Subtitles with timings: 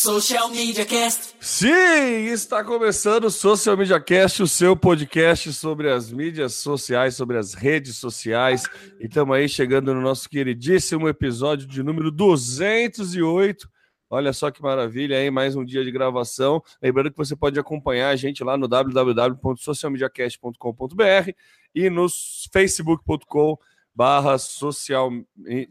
[0.00, 1.34] Social Media Cast.
[1.40, 7.36] Sim, está começando o Social Media Cast, o seu podcast sobre as mídias sociais, sobre
[7.36, 8.62] as redes sociais.
[9.00, 13.68] E estamos aí chegando no nosso queridíssimo episódio de número 208.
[14.08, 15.32] Olha só que maravilha, hein?
[15.32, 16.62] Mais um dia de gravação.
[16.80, 21.32] Lembrando que você pode acompanhar a gente lá no www.socialmediacast.com.br
[21.74, 22.06] e no
[22.52, 23.58] facebook.com.br
[23.98, 25.10] barra social,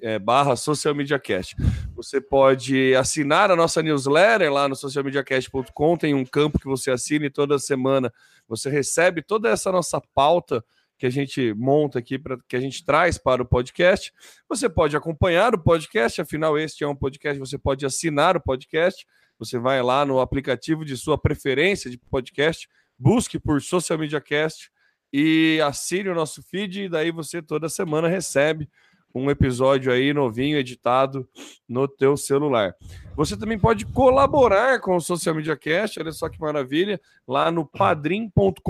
[0.02, 1.56] é, barra social media cast.
[1.96, 7.28] Você pode assinar a nossa newsletter lá no socialmediacast.com, tem um campo que você assina
[7.28, 8.12] e toda semana
[8.46, 10.62] você recebe toda essa nossa pauta
[10.98, 14.12] que a gente monta aqui, para que a gente traz para o podcast.
[14.50, 19.08] Você pode acompanhar o podcast, afinal, este é um podcast, você pode assinar o podcast.
[19.40, 22.68] Você vai lá no aplicativo de sua preferência de podcast,
[23.00, 24.70] busque por Social Media Cast
[25.12, 28.70] e assine o nosso feed, e daí você toda semana recebe
[29.14, 31.28] um episódio aí novinho, editado
[31.68, 32.76] no teu celular.
[33.16, 37.66] Você também pode colaborar com o Social Media Cast, olha só que maravilha, lá no
[37.66, 38.62] padrim.com.br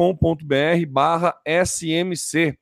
[0.88, 2.58] barra SMC.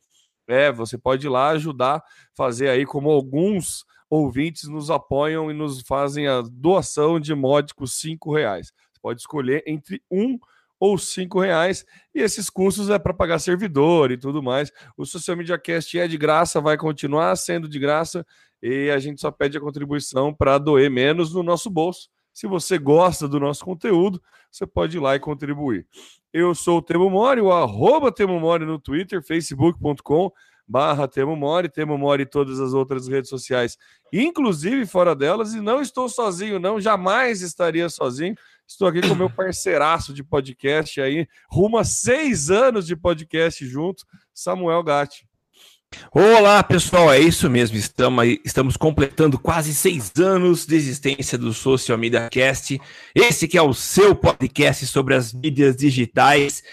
[0.47, 5.81] É, você pode ir lá ajudar, fazer aí como alguns ouvintes nos apoiam e nos
[5.81, 8.67] fazem a doação de módicos cinco reais.
[8.67, 10.39] Você pode escolher entre um
[10.85, 11.85] ou cinco reais.
[12.13, 14.71] E esses custos é para pagar servidor e tudo mais.
[14.95, 18.25] O Social Media Cast é de graça, vai continuar sendo de graça
[18.61, 22.09] e a gente só pede a contribuição para doer menos no nosso bolso.
[22.33, 25.87] Se você gosta do nosso conteúdo, você pode ir lá e contribuir.
[26.33, 30.31] Eu sou o Temo Mori, o arroba Temo Mori no Twitter, facebook.com
[30.67, 33.77] barra Temo Mori, Temo Mori e todas as outras redes sociais,
[34.11, 38.35] inclusive fora delas, e não estou sozinho, não, jamais estaria sozinho.
[38.67, 44.03] Estou aqui com meu parceiraço de podcast aí, rumo a seis anos de podcast junto,
[44.33, 45.27] Samuel Gatti.
[46.11, 47.77] Olá, pessoal, é isso mesmo.
[47.77, 52.81] Estamos, estamos completando quase seis anos de existência do Social Media Cast.
[53.13, 56.63] Esse que é o seu podcast sobre as mídias digitais.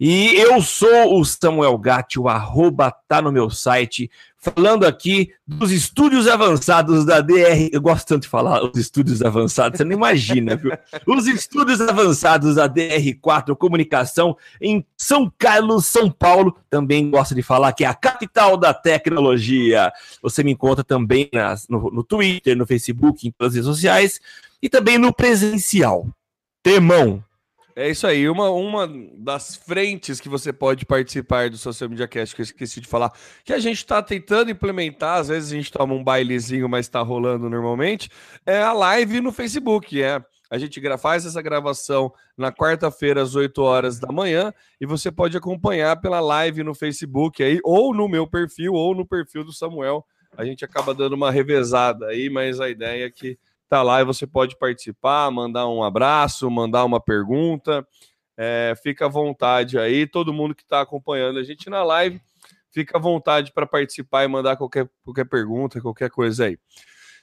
[0.00, 5.70] E eu sou o Samuel Gatti, o arroba tá no meu site, falando aqui dos
[5.70, 7.68] estúdios avançados da DR.
[7.70, 10.72] Eu gosto tanto de falar os estúdios avançados, você não imagina, viu?
[11.06, 16.56] Os estúdios avançados da DR4 Comunicação em São Carlos, São Paulo.
[16.70, 19.92] Também gosto de falar que é a capital da tecnologia.
[20.22, 24.18] Você me encontra também nas, no, no Twitter, no Facebook, em todas as redes sociais
[24.62, 26.08] e também no presencial.
[26.62, 27.22] Temão,
[27.74, 28.28] é isso aí.
[28.28, 32.80] Uma, uma das frentes que você pode participar do Social Media Cast, que eu esqueci
[32.80, 33.12] de falar,
[33.44, 37.00] que a gente está tentando implementar, às vezes a gente toma um bailezinho, mas está
[37.00, 38.10] rolando normalmente,
[38.44, 40.02] é a live no Facebook.
[40.02, 40.22] É.
[40.50, 45.36] A gente faz essa gravação na quarta-feira, às 8 horas da manhã, e você pode
[45.36, 50.04] acompanhar pela live no Facebook aí, ou no meu perfil, ou no perfil do Samuel.
[50.36, 53.38] A gente acaba dando uma revezada aí, mas a ideia é que
[53.70, 57.86] tá lá e você pode participar, mandar um abraço, mandar uma pergunta.
[58.36, 62.20] É, fica à vontade aí, todo mundo que está acompanhando a gente na live,
[62.72, 66.58] fica à vontade para participar e mandar qualquer, qualquer pergunta, qualquer coisa aí.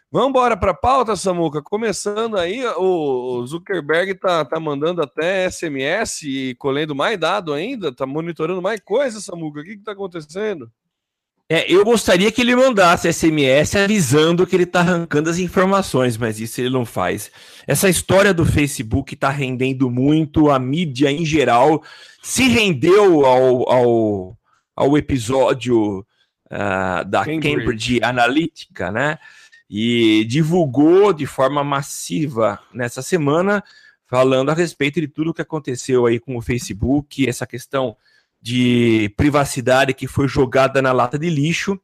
[0.10, 1.62] Vamos embora para a pauta, Samuca.
[1.62, 8.06] Começando aí, o Zuckerberg tá, tá mandando até SMS e colhendo mais dado ainda, tá
[8.06, 9.60] monitorando mais coisas, Samuca.
[9.60, 10.72] O que está acontecendo?
[11.50, 16.42] É, eu gostaria que ele mandasse SMS avisando que ele está arrancando as informações, mas
[16.42, 17.32] isso ele não faz.
[17.66, 21.82] Essa história do Facebook está rendendo muito, a mídia em geral
[22.22, 24.38] se rendeu ao, ao,
[24.76, 26.06] ao episódio
[26.52, 27.56] uh, da Cambridge.
[27.56, 29.18] Cambridge Analytica, né?
[29.70, 33.64] E divulgou de forma massiva nessa semana,
[34.06, 37.96] falando a respeito de tudo o que aconteceu aí com o Facebook, essa questão
[38.48, 41.78] de privacidade que foi jogada na lata de lixo.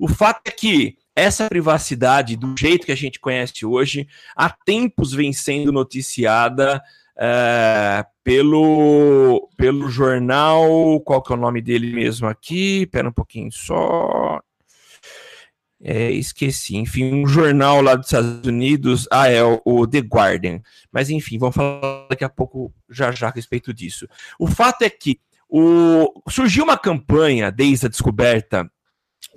[0.00, 5.12] O fato é que essa privacidade, do jeito que a gente conhece hoje, há tempos
[5.12, 6.82] vem sendo noticiada
[7.16, 11.00] é, pelo, pelo jornal.
[11.02, 12.82] Qual que é o nome dele mesmo aqui?
[12.82, 14.40] Espera um pouquinho só.
[15.80, 20.60] É, esqueci, enfim, um jornal lá dos Estados Unidos, ah, é o, o, The Guardian.
[20.90, 24.08] Mas enfim, vamos falar daqui a pouco já já a respeito disso.
[24.36, 25.20] O fato é que
[25.50, 28.70] o, surgiu uma campanha desde a descoberta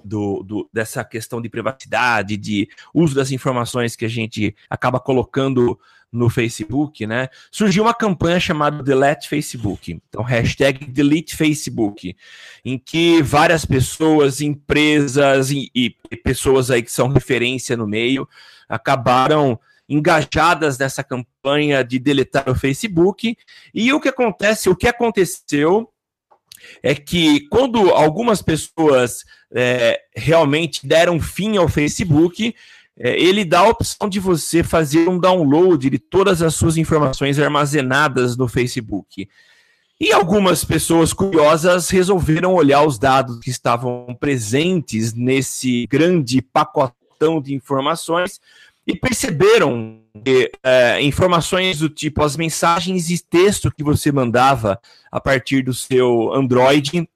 [0.03, 5.79] do, do, dessa questão de privacidade, de uso das informações que a gente acaba colocando
[6.11, 7.27] no Facebook, né?
[7.51, 12.15] Surgiu uma campanha chamada Delete Facebook, então hashtag Delete Facebook,
[12.63, 15.89] em que várias pessoas, empresas e, e
[16.23, 18.29] pessoas aí que são referência no meio
[18.69, 19.59] acabaram
[19.89, 23.35] engajadas nessa campanha de deletar o Facebook.
[23.73, 25.92] E o que acontece, o que aconteceu
[26.81, 29.23] é que quando algumas pessoas
[29.53, 32.55] é, realmente deram fim ao Facebook,
[32.97, 37.39] é, ele dá a opção de você fazer um download de todas as suas informações
[37.39, 39.27] armazenadas no Facebook.
[39.99, 47.53] E algumas pessoas curiosas resolveram olhar os dados que estavam presentes nesse grande pacotão de
[47.53, 48.39] informações
[48.85, 54.79] e perceberam que é, informações do tipo as mensagens e texto que você mandava
[55.11, 57.07] a partir do seu Android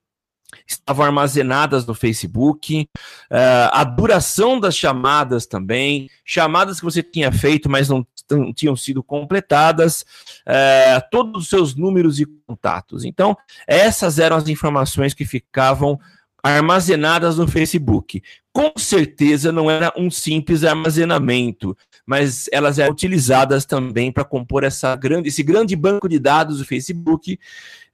[0.65, 2.87] estavam armazenadas no Facebook,
[3.31, 8.75] uh, a duração das chamadas também, chamadas que você tinha feito, mas não, não tinham
[8.75, 10.05] sido completadas,
[10.47, 13.03] uh, todos os seus números e contatos.
[13.03, 13.37] Então,
[13.67, 15.99] essas eram as informações que ficavam
[16.41, 18.21] armazenadas no Facebook.
[18.53, 24.95] Com certeza não era um simples armazenamento, mas elas eram utilizadas também para compor essa
[24.95, 27.39] grande, esse grande banco de dados do Facebook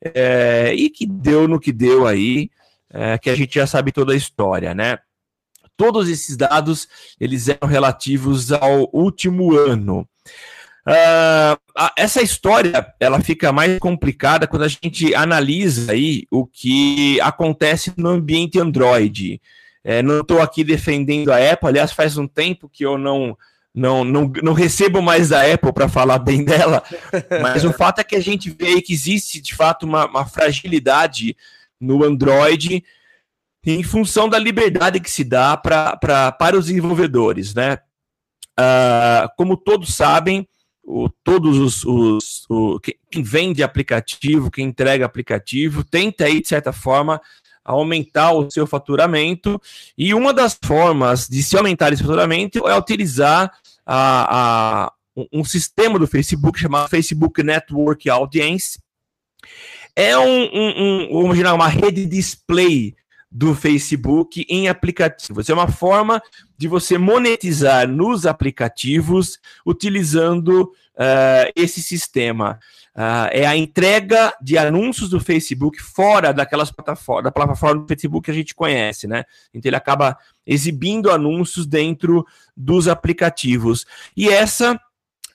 [0.01, 2.50] é, e que deu no que deu aí,
[2.90, 5.00] é, que a gente já sabe toda a história, né?
[5.75, 6.88] Todos esses dados
[7.19, 10.07] eles eram relativos ao último ano.
[10.86, 11.58] Uh,
[11.96, 18.10] essa história ela fica mais complicada quando a gente analisa aí o que acontece no
[18.10, 19.42] ambiente Android.
[19.84, 23.38] É, não estou aqui defendendo a Apple, aliás, faz um tempo que eu não,
[23.74, 26.84] não, não, não recebo mais da Apple para falar bem dela,
[27.42, 31.36] mas o fato é que a gente vê que existe de fato uma, uma fragilidade
[31.80, 32.84] no Android
[33.66, 37.80] em função da liberdade que se dá pra, pra, para os desenvolvedores, né?
[38.60, 40.48] Uh, como todos sabem,
[40.84, 46.74] o, todos os, os o, quem vende aplicativo, quem entrega aplicativo, tenta aí, de certa
[46.74, 47.22] forma,
[47.64, 49.62] aumentar o seu faturamento.
[49.98, 53.52] E uma das formas de se aumentar esse faturamento é utilizar
[53.86, 54.94] a, a,
[55.32, 58.78] um sistema do Facebook chamado Facebook Network Audience.
[59.96, 62.96] É um, um, um vamos imaginar, uma rede display
[63.34, 65.50] do Facebook em aplicativos.
[65.50, 66.22] É uma forma
[66.56, 72.60] de você monetizar nos aplicativos utilizando uh, esse sistema.
[72.96, 78.26] Uh, é a entrega de anúncios do Facebook fora daquelas plataformas, da plataforma do Facebook
[78.26, 79.24] que a gente conhece, né?
[79.52, 80.16] Então ele acaba
[80.46, 82.24] exibindo anúncios dentro
[82.56, 83.84] dos aplicativos.
[84.16, 84.80] E essa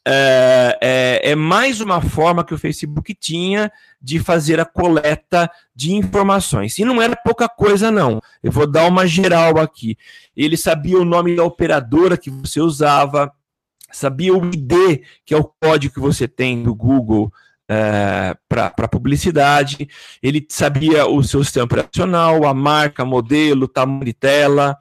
[0.06, 5.93] é, é, é, mais uma forma que o Facebook tinha de fazer a coleta de
[5.93, 6.79] informações.
[6.79, 8.21] E não era pouca coisa, não.
[8.43, 9.97] Eu vou dar uma geral aqui.
[10.37, 13.33] Ele sabia o nome da operadora que você usava,
[13.91, 17.33] sabia o ID, que é o código que você tem do Google
[17.69, 19.87] é, para publicidade,
[20.23, 24.77] ele sabia o seu sistema operacional, a marca, modelo, tamanho de tela,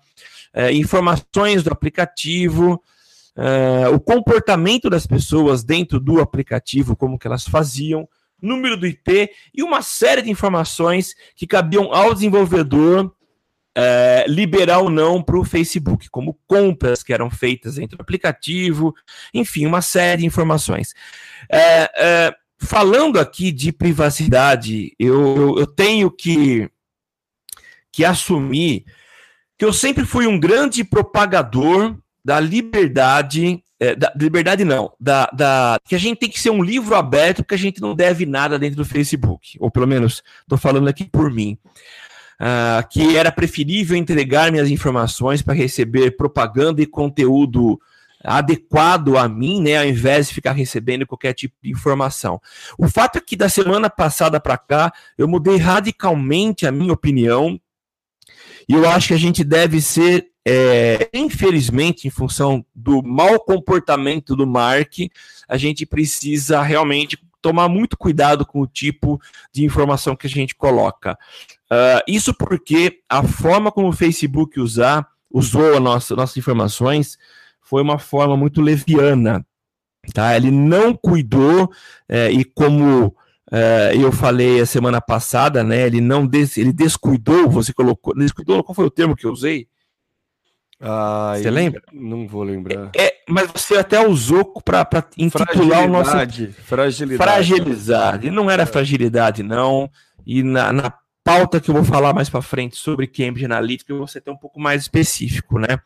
[0.54, 2.82] é, informações do aplicativo,
[3.38, 8.08] uh, o comportamento das pessoas dentro do aplicativo, como que elas faziam,
[8.42, 14.90] número do IP e uma série de informações que cabiam ao desenvolvedor uh, liberar ou
[14.90, 18.94] não para o Facebook, como compras que eram feitas dentro do aplicativo,
[19.34, 20.94] enfim, uma série de informações.
[21.52, 26.70] Uh, falando aqui de privacidade, eu, eu, eu tenho que,
[27.92, 28.86] que assumir
[29.58, 35.80] que eu sempre fui um grande propagador da liberdade, é, da liberdade não, da, da,
[35.88, 38.60] que a gente tem que ser um livro aberto, porque a gente não deve nada
[38.60, 41.58] dentro do Facebook, ou pelo menos estou falando aqui por mim.
[42.40, 47.80] Uh, que era preferível entregar minhas informações para receber propaganda e conteúdo
[48.24, 52.42] adequado a mim, né, ao invés de ficar recebendo qualquer tipo de informação.
[52.78, 57.60] O fato é que da semana passada para cá eu mudei radicalmente a minha opinião
[58.68, 64.34] e eu acho que a gente deve ser é, infelizmente, em função do mau comportamento
[64.34, 64.94] do Mark,
[65.46, 69.20] a gente precisa realmente tomar muito cuidado com o tipo
[69.52, 71.20] de informação que a gente coloca.
[71.70, 77.18] Uh, isso porque a forma como o Facebook usar, usou a nossa, nossas informações
[77.60, 79.46] foi uma forma muito leviana.
[80.14, 80.34] Tá?
[80.38, 81.70] Ele não cuidou,
[82.08, 83.14] é, e como
[83.52, 88.64] é, eu falei a semana passada, né, ele não des, ele descuidou, você colocou, descuidou,
[88.64, 89.68] qual foi o termo que eu usei?
[90.80, 91.82] Ah, você lembra?
[91.92, 92.92] Não vou lembrar.
[92.96, 96.12] É, mas você até usou para intitular o nosso.
[96.12, 97.18] Fragilidade.
[97.18, 98.32] Fragilidade.
[98.32, 99.90] Não era fragilidade, não.
[100.26, 100.94] E na, na
[101.24, 104.60] pauta que eu vou falar mais para frente sobre Cambridge Analytica, você tem um pouco
[104.60, 105.80] mais específico, né?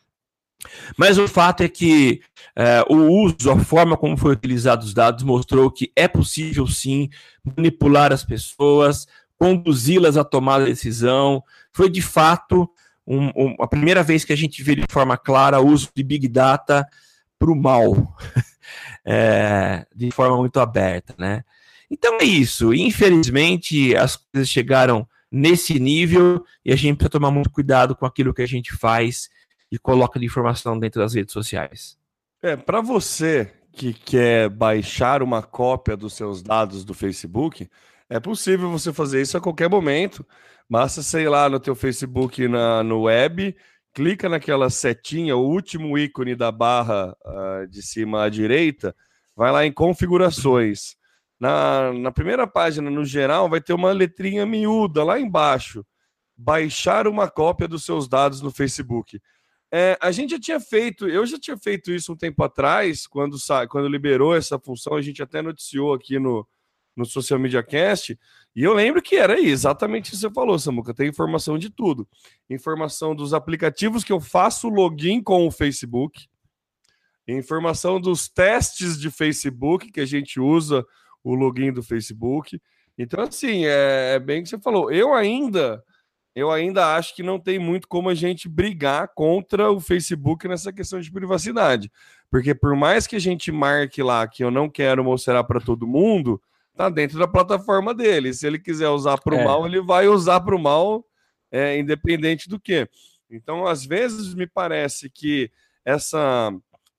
[0.98, 2.22] Mas o fato é que
[2.56, 7.10] é, o uso, a forma como foi utilizado os dados mostrou que é possível sim
[7.44, 9.08] manipular as pessoas,
[9.38, 11.44] conduzi-las a tomar a decisão.
[11.74, 12.70] Foi de fato
[13.12, 16.02] um, um, a primeira vez que a gente vê de forma clara o uso de
[16.02, 16.88] Big Data
[17.38, 18.16] para o mal,
[19.04, 21.44] é, de forma muito aberta, né?
[21.90, 22.74] Então é isso.
[22.74, 28.34] Infelizmente, as coisas chegaram nesse nível e a gente precisa tomar muito cuidado com aquilo
[28.34, 29.30] que a gente faz
[29.70, 31.98] e coloca de informação dentro das redes sociais.
[32.42, 37.70] É, para você que quer baixar uma cópia dos seus dados do Facebook,
[38.10, 40.26] é possível você fazer isso a qualquer momento.
[40.72, 43.54] Basta, sei lá, no teu Facebook na, no web,
[43.94, 48.96] clica naquela setinha, o último ícone da barra uh, de cima à direita,
[49.36, 50.96] vai lá em configurações.
[51.38, 55.86] Na, na primeira página, no geral, vai ter uma letrinha miúda lá embaixo.
[56.38, 59.20] Baixar uma cópia dos seus dados no Facebook.
[59.74, 63.36] É, a gente já tinha feito, eu já tinha feito isso um tempo atrás, quando,
[63.68, 66.48] quando liberou essa função, a gente até noticiou aqui no,
[66.96, 68.18] no Social Media Cast,
[68.56, 72.08] e eu lembro que era exatamente isso que você falou, Samuca, tem informação de tudo.
[72.50, 76.28] Informação dos aplicativos que eu faço login com o Facebook,
[77.28, 80.86] informação dos testes de Facebook que a gente usa
[81.24, 82.62] o login do Facebook.
[82.98, 84.92] Então, assim, é, é bem o que você falou.
[84.92, 85.82] Eu ainda
[86.34, 90.72] eu ainda acho que não tem muito como a gente brigar contra o Facebook nessa
[90.72, 91.92] questão de privacidade.
[92.30, 95.86] Porque por mais que a gente marque lá que eu não quero mostrar para todo
[95.86, 96.42] mundo,
[96.76, 98.34] tá dentro da plataforma dele.
[98.34, 99.44] Se ele quiser usar para o é.
[99.46, 101.06] mal, ele vai usar para o mal,
[101.52, 102.88] é, independente do que.
[103.30, 105.52] Então, às vezes, me parece que
[105.86, 106.54] essa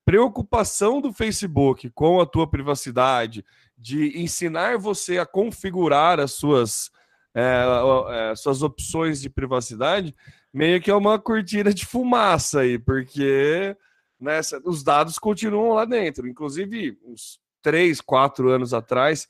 [0.05, 3.45] preocupação do Facebook com a tua privacidade,
[3.77, 6.91] de ensinar você a configurar as suas
[7.35, 7.65] é,
[8.11, 10.15] é, suas opções de privacidade,
[10.53, 13.75] meio que é uma cortina de fumaça aí, porque
[14.21, 16.29] né, os dados continuam lá dentro.
[16.29, 19.27] Inclusive, uns três, quatro anos atrás,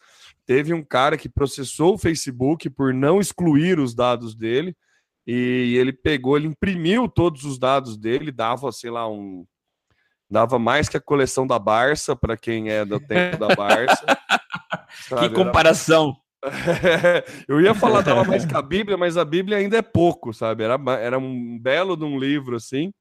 [0.52, 4.76] teve um cara que processou o Facebook por não excluir os dados dele.
[5.26, 9.47] E ele pegou, ele imprimiu todos os dados dele, dava, sei lá, um.
[10.30, 14.04] Dava mais que a coleção da Barça, para quem é do tempo da Barça.
[15.21, 16.14] que comparação!
[17.49, 20.64] eu ia falar dava mais que a Bíblia, mas a Bíblia ainda é pouco, sabe?
[20.64, 22.92] Era, era um belo de um livro assim.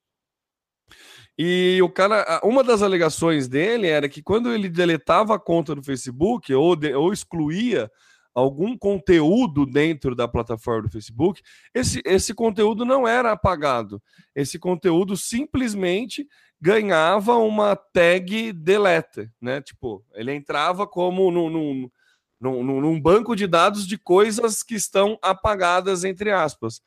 [1.43, 5.81] E o cara, uma das alegações dele era que quando ele deletava a conta do
[5.81, 7.89] Facebook ou, de, ou excluía
[8.31, 11.41] algum conteúdo dentro da plataforma do Facebook,
[11.73, 13.99] esse, esse conteúdo não era apagado.
[14.35, 16.27] Esse conteúdo simplesmente
[16.61, 19.63] ganhava uma tag delete, né?
[19.63, 21.91] Tipo, ele entrava como no, no,
[22.39, 26.83] num, num banco de dados de coisas que estão apagadas, entre aspas.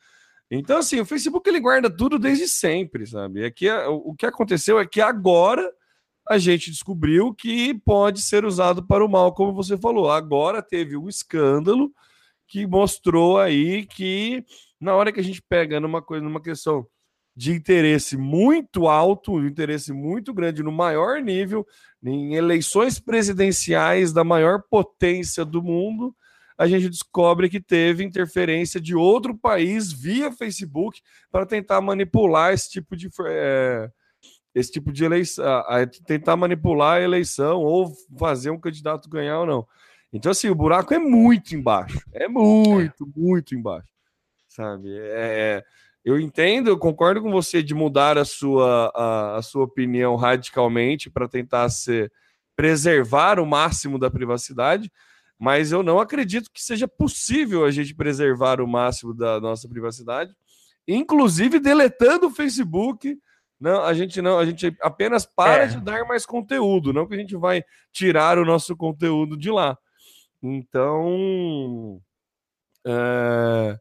[0.50, 3.44] Então, assim, o Facebook ele guarda tudo desde sempre, sabe?
[3.44, 5.72] É que o que aconteceu é que agora
[6.28, 10.10] a gente descobriu que pode ser usado para o mal, como você falou.
[10.10, 11.92] Agora teve um escândalo
[12.46, 14.44] que mostrou aí que
[14.80, 16.86] na hora que a gente pega numa coisa, numa questão
[17.36, 21.66] de interesse muito alto, um interesse muito grande no maior nível,
[22.02, 26.14] em eleições presidenciais da maior potência do mundo,
[26.56, 32.70] a gente descobre que teve interferência de outro país via Facebook para tentar manipular esse
[32.70, 33.90] tipo de é,
[34.54, 35.44] esse tipo de eleição,
[36.06, 39.66] tentar manipular a eleição ou fazer um candidato ganhar ou não.
[40.12, 43.88] Então assim, o buraco é muito embaixo, é muito, muito embaixo,
[44.48, 44.96] sabe?
[44.96, 45.64] É, é
[46.04, 51.08] eu entendo, eu concordo com você de mudar a sua, a, a sua opinião radicalmente
[51.08, 52.10] para tentar se
[52.54, 54.92] preservar o máximo da privacidade,
[55.44, 60.34] mas eu não acredito que seja possível a gente preservar o máximo da nossa privacidade,
[60.88, 63.14] inclusive deletando o Facebook.
[63.60, 65.66] Não, a gente não, a gente apenas para é.
[65.66, 69.76] de dar mais conteúdo, não que a gente vai tirar o nosso conteúdo de lá.
[70.42, 72.00] Então,
[72.86, 73.78] é...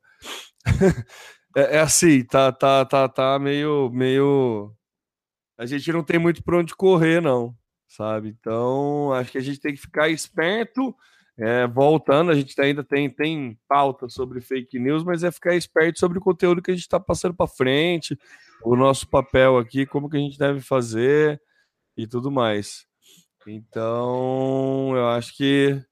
[1.55, 4.73] É, é, assim, tá, tá, tá, tá meio, meio.
[5.55, 7.55] A gente não tem muito para onde correr, não,
[7.87, 8.29] sabe?
[8.29, 10.95] Então, acho que a gente tem que ficar esperto.
[11.37, 15.99] É, voltando, a gente ainda tem, tem pauta sobre fake news, mas é ficar esperto
[15.99, 18.17] sobre o conteúdo que a gente está passando para frente,
[18.63, 21.41] o nosso papel aqui, como que a gente deve fazer
[21.97, 22.85] e tudo mais.
[23.47, 25.83] Então, eu acho que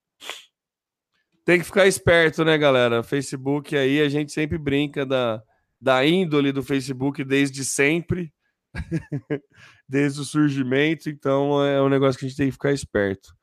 [1.43, 3.01] tem que ficar esperto, né, galera?
[3.03, 5.41] Facebook aí a gente sempre brinca da,
[5.79, 8.31] da índole do Facebook desde sempre,
[9.89, 13.35] desde o surgimento, então é um negócio que a gente tem que ficar esperto.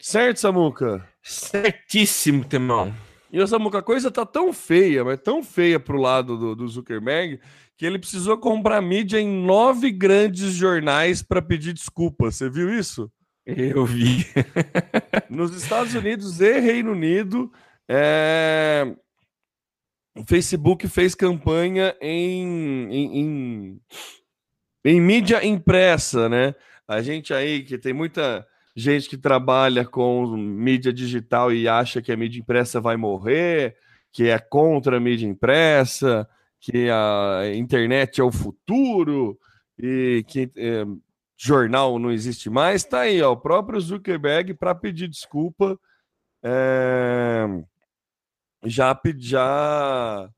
[0.00, 1.06] Certo, Samuca?
[1.22, 2.94] Certíssimo, Temão.
[3.30, 6.66] E o Samuca, a coisa tá tão feia, mas tão feia pro lado do, do
[6.66, 7.38] Zuckerberg,
[7.76, 12.30] que ele precisou comprar mídia em nove grandes jornais para pedir desculpa.
[12.30, 13.10] Você viu isso?
[13.46, 14.26] Eu vi.
[15.28, 17.52] Nos Estados Unidos e Reino Unido,
[17.88, 18.94] é,
[20.16, 23.80] o Facebook fez campanha em, em, em,
[24.84, 26.54] em, mídia impressa, né?
[26.88, 32.12] A gente aí, que tem muita gente que trabalha com mídia digital e acha que
[32.12, 33.76] a mídia impressa vai morrer,
[34.12, 36.28] que é contra a mídia impressa,
[36.60, 39.38] que a internet é o futuro
[39.78, 40.84] e que é,
[41.36, 45.78] jornal não existe mais, tá aí, ó, o próprio Zuckerberg para pedir desculpa
[46.42, 47.46] é,
[48.64, 50.30] já já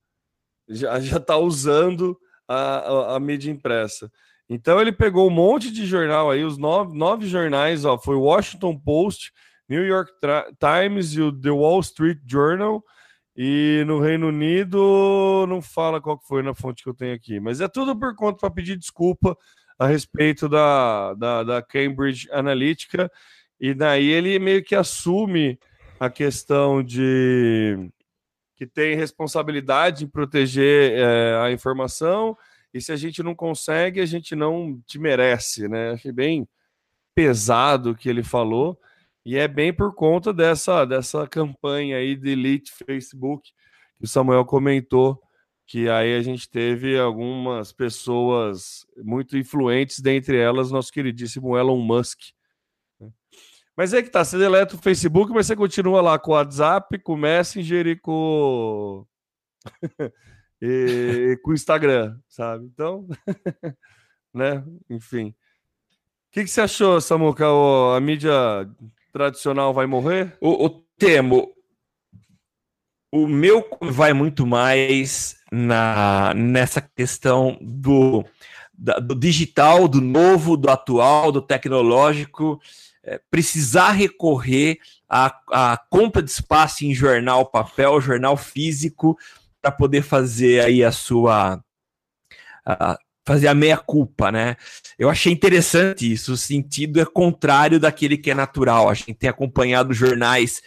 [0.69, 4.11] já já está usando a, a, a, mídia impressa.
[4.53, 8.79] Então ele pegou um monte de jornal aí, os nove, nove jornais, ó, foi Washington
[8.79, 9.33] Post,
[9.67, 10.13] New York
[10.61, 12.85] Times e o The Wall Street Journal.
[13.35, 17.63] E no Reino Unido não fala qual foi na fonte que eu tenho aqui, mas
[17.63, 19.35] é tudo por conta para pedir desculpa
[19.79, 23.11] a respeito da, da, da Cambridge Analytica.
[23.59, 25.59] E daí ele meio que assume
[25.99, 27.89] a questão de
[28.55, 32.37] que tem responsabilidade em proteger é, a informação,
[32.73, 35.93] e se a gente não consegue, a gente não te merece, né?
[35.93, 36.49] Achei bem
[37.15, 38.79] pesado o que ele falou,
[39.25, 43.53] e é bem por conta dessa, dessa campanha aí de elite Facebook,
[43.99, 45.21] que o Samuel comentou,
[45.67, 52.19] que aí a gente teve algumas pessoas muito influentes, dentre elas nosso queridíssimo Elon Musk,
[53.77, 56.99] mas é que tá, você deleta o Facebook, mas você continua lá com o WhatsApp,
[56.99, 59.07] com o Messenger e com,
[60.65, 62.67] e, com o Instagram, sabe?
[62.67, 63.07] Então,
[64.33, 64.65] né?
[64.89, 65.29] Enfim.
[65.29, 65.35] O
[66.31, 67.45] que, que você achou, Samuca?
[67.97, 68.33] A mídia
[69.13, 70.37] tradicional vai morrer?
[70.41, 71.53] O, o Temo,
[73.11, 78.25] o meu vai muito mais na, nessa questão do,
[78.73, 82.61] da, do digital, do novo, do atual, do tecnológico
[83.05, 84.79] é, precisar recorrer
[85.09, 89.19] à, à compra de espaço em jornal papel, jornal físico,
[89.63, 91.63] para poder fazer aí a sua.
[92.67, 94.57] A, fazer a meia culpa, né?
[94.99, 96.33] Eu achei interessante isso.
[96.33, 98.89] O sentido é contrário daquele que é natural.
[98.89, 100.61] A gente tem acompanhado jornais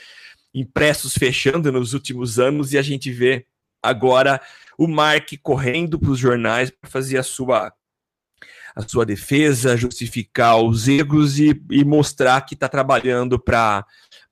[0.54, 3.46] impressos fechando nos últimos anos e a gente vê
[3.84, 4.42] agora
[4.78, 7.74] o Mark correndo para os jornais para fazer a sua
[8.76, 13.86] a sua defesa, justificar os erros e, e mostrar que está trabalhando para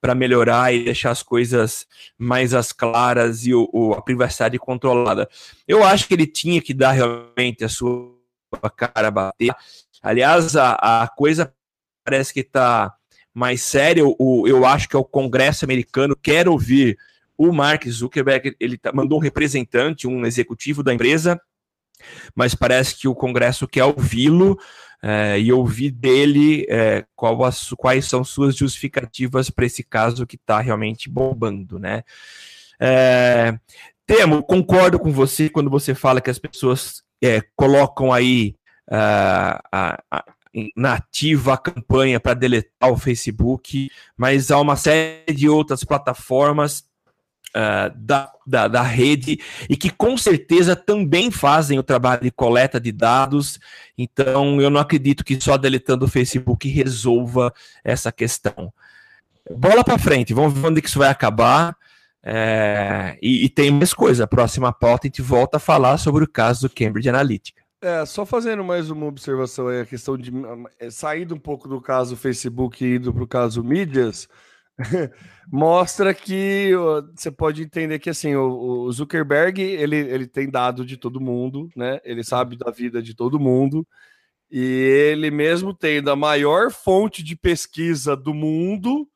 [0.03, 5.29] para melhorar e deixar as coisas mais as claras e o, o, a privacidade controlada.
[5.66, 8.11] Eu acho que ele tinha que dar realmente a sua
[8.75, 9.55] cara bater.
[10.01, 11.55] Aliás, a, a coisa
[12.03, 12.94] parece que está
[13.33, 14.03] mais séria.
[14.05, 16.98] O, eu acho que é o Congresso americano quer ouvir
[17.37, 18.57] o Mark Zuckerberg.
[18.59, 21.39] Ele tá, mandou um representante, um executivo da empresa,
[22.35, 24.59] mas parece que o Congresso quer ouvi-lo
[25.03, 27.05] é, e ouvir dele é,
[27.46, 32.03] as, quais são suas justificativas para esse caso que está realmente bombando, né?
[32.79, 33.53] É,
[34.05, 38.55] Temo, concordo com você quando você fala que as pessoas é, colocam aí
[38.89, 40.25] uh, a, a,
[40.75, 46.85] na ativa a campanha para deletar o Facebook, mas há uma série de outras plataformas
[47.55, 49.39] uh, da, da, da, rede
[49.70, 53.59] e que com certeza também fazem o trabalho de coleta de dados.
[53.98, 58.74] Então, eu não acredito que só deletando o Facebook resolva essa questão.
[59.50, 61.75] Bola para frente, vamos ver onde que isso vai acabar.
[62.25, 64.24] É, e, e, tem mais coisa.
[64.24, 67.61] A próxima pauta a gente volta a falar sobre o caso do Cambridge Analytica.
[67.81, 70.31] É, só fazendo mais uma observação aí, a questão de
[70.79, 74.29] é, sair um pouco do caso Facebook e indo para o caso mídias.
[75.51, 76.72] mostra que
[77.16, 81.70] você pode entender que assim o, o, Zuckerberg ele, ele tem dado de todo mundo,
[81.75, 82.00] né?
[82.03, 83.86] Ele sabe da vida de todo mundo
[84.55, 84.59] e
[85.12, 89.09] ele mesmo tendo a maior fonte de pesquisa do mundo,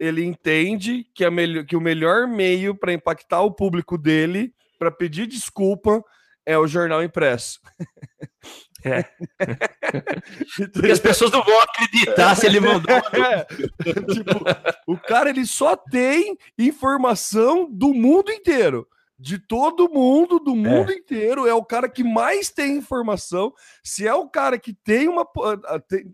[0.00, 4.90] ele entende que, a melhor, que o melhor meio para impactar o público dele, para
[4.90, 6.02] pedir desculpa,
[6.44, 7.60] é o jornal impresso.
[8.84, 9.04] É.
[10.72, 12.94] Porque as pessoas não vão acreditar se ele mandou.
[13.14, 13.44] É.
[13.44, 14.44] Tipo,
[14.86, 18.86] o cara ele só tem informação do mundo inteiro.
[19.16, 20.96] De todo mundo, do mundo é.
[20.96, 23.54] inteiro, é o cara que mais tem informação.
[23.82, 25.26] Se é o cara que tem uma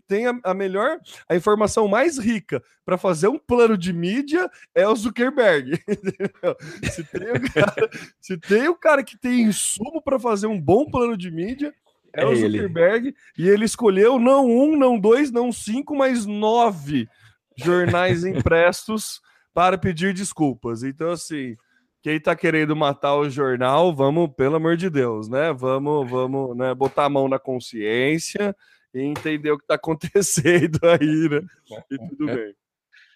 [0.07, 4.87] tem, a, a melhor, a informação mais rica para fazer um plano de mídia, é
[4.87, 5.81] o Zuckerberg.
[6.91, 10.85] Se tem o cara, se tem o cara que tem insumo para fazer um bom
[10.89, 11.73] plano de mídia,
[12.13, 13.15] é, é o Zuckerberg ele.
[13.37, 17.07] e ele escolheu não um, não dois, não cinco, mas nove
[17.57, 19.21] jornais impressos
[19.53, 20.83] para pedir desculpas.
[20.83, 21.55] Então, assim,
[22.01, 25.53] quem tá querendo matar o jornal, vamos, pelo amor de Deus, né?
[25.53, 26.73] Vamos, vamos, né?
[26.73, 28.55] Botar a mão na consciência
[28.93, 31.41] e entender o que tá acontecendo aí, né?
[31.91, 32.55] E tudo bem.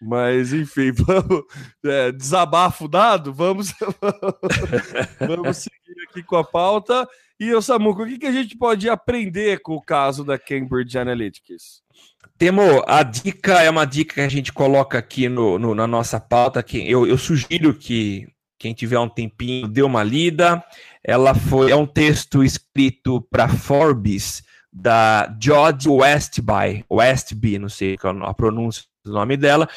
[0.02, 1.44] Mas, enfim, vamos.
[1.84, 3.74] É, desabafo dado, vamos,
[5.20, 7.08] vamos seguir aqui com a pauta.
[7.40, 10.98] E, o Samuco, o que, que a gente pode aprender com o caso da Cambridge
[10.98, 11.84] Analytics?
[12.38, 16.20] Temo, a dica é uma dica que a gente coloca aqui no, no na nossa
[16.20, 16.64] pauta.
[16.64, 20.64] Que eu, eu, sugiro que quem tiver um tempinho dê uma lida.
[21.04, 28.26] Ela foi é um texto escrito para Forbes da Jodie Westby, Westby, não sei qual
[28.26, 29.70] a pronúncia do nome dela,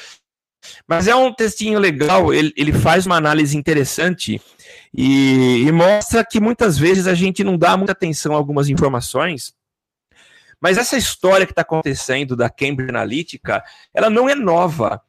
[0.86, 4.40] mas é um textinho legal, ele, ele faz uma análise interessante
[4.92, 9.54] e, e, mostra que muitas vezes a gente não dá muita atenção a algumas informações,
[10.60, 13.62] mas essa história que está acontecendo da Cambridge Analytica,
[13.94, 15.00] ela não é nova.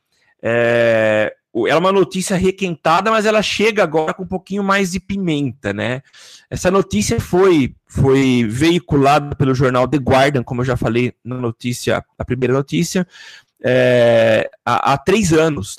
[0.42, 1.34] É,
[1.68, 6.02] é uma notícia requentada, mas ela chega agora com um pouquinho mais de pimenta, né?
[6.50, 12.04] Essa notícia foi, foi veiculada pelo jornal The Guardian, como eu já falei na notícia,
[12.18, 13.08] a primeira notícia,
[13.63, 15.78] é, há, há três anos.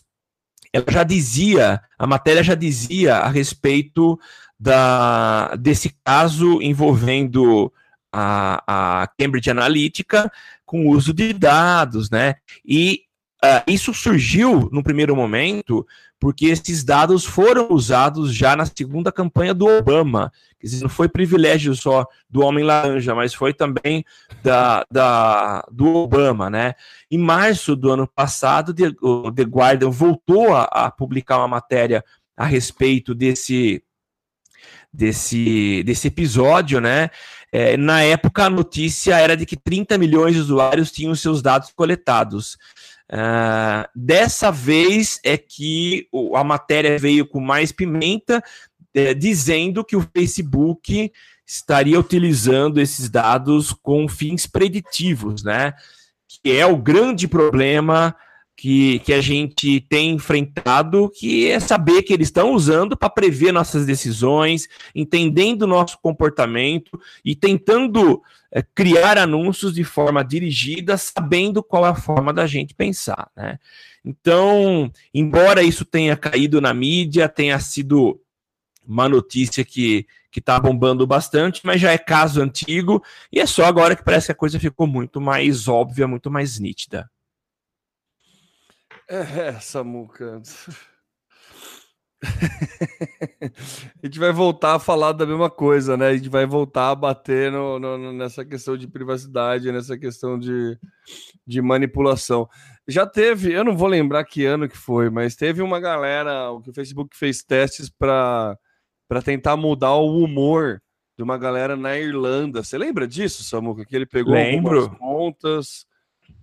[0.72, 4.18] Ela já dizia, a matéria já dizia a respeito
[4.58, 7.72] da, desse caso envolvendo
[8.12, 10.30] a, a Cambridge Analytica
[10.64, 12.36] com uso de dados, né?
[12.64, 13.02] E
[13.42, 15.87] Uh, isso surgiu no primeiro momento
[16.18, 20.31] porque esses dados foram usados já na segunda campanha do Obama.
[20.83, 24.05] Não foi privilégio só do Homem Laranja, mas foi também
[24.42, 26.74] da, da, do Obama, né?
[27.11, 32.05] Em março do ano passado, o The Guardian voltou a, a publicar uma matéria
[32.37, 33.83] a respeito desse,
[34.92, 37.09] desse, desse episódio, né?
[37.53, 41.72] É, na época, a notícia era de que 30 milhões de usuários tinham seus dados
[41.72, 42.59] coletados.
[43.12, 48.40] Uh, dessa vez é que a matéria veio com mais pimenta,
[48.94, 51.10] é, dizendo que o Facebook
[51.44, 55.74] estaria utilizando esses dados com fins preditivos, né?
[56.28, 58.14] Que é o grande problema
[58.60, 63.52] que, que a gente tem enfrentado, que é saber que eles estão usando para prever
[63.52, 71.86] nossas decisões, entendendo nosso comportamento e tentando é, criar anúncios de forma dirigida, sabendo qual
[71.86, 73.30] é a forma da gente pensar.
[73.34, 73.58] Né?
[74.04, 78.20] Então, embora isso tenha caído na mídia, tenha sido
[78.86, 83.64] uma notícia que que está bombando bastante, mas já é caso antigo e é só
[83.64, 87.10] agora que parece que a coisa ficou muito mais óbvia, muito mais nítida.
[89.10, 90.40] É, Samuca.
[94.00, 96.08] a gente vai voltar a falar da mesma coisa, né?
[96.08, 100.78] A gente vai voltar a bater no, no, nessa questão de privacidade, nessa questão de,
[101.44, 102.48] de manipulação.
[102.86, 106.60] Já teve, eu não vou lembrar que ano que foi, mas teve uma galera, o
[106.60, 108.56] que o Facebook fez testes para
[109.24, 110.80] tentar mudar o humor
[111.18, 112.62] de uma galera na Irlanda.
[112.62, 113.84] Você lembra disso, Samuca?
[113.84, 114.82] Que ele pegou Lembro.
[114.82, 115.86] algumas contas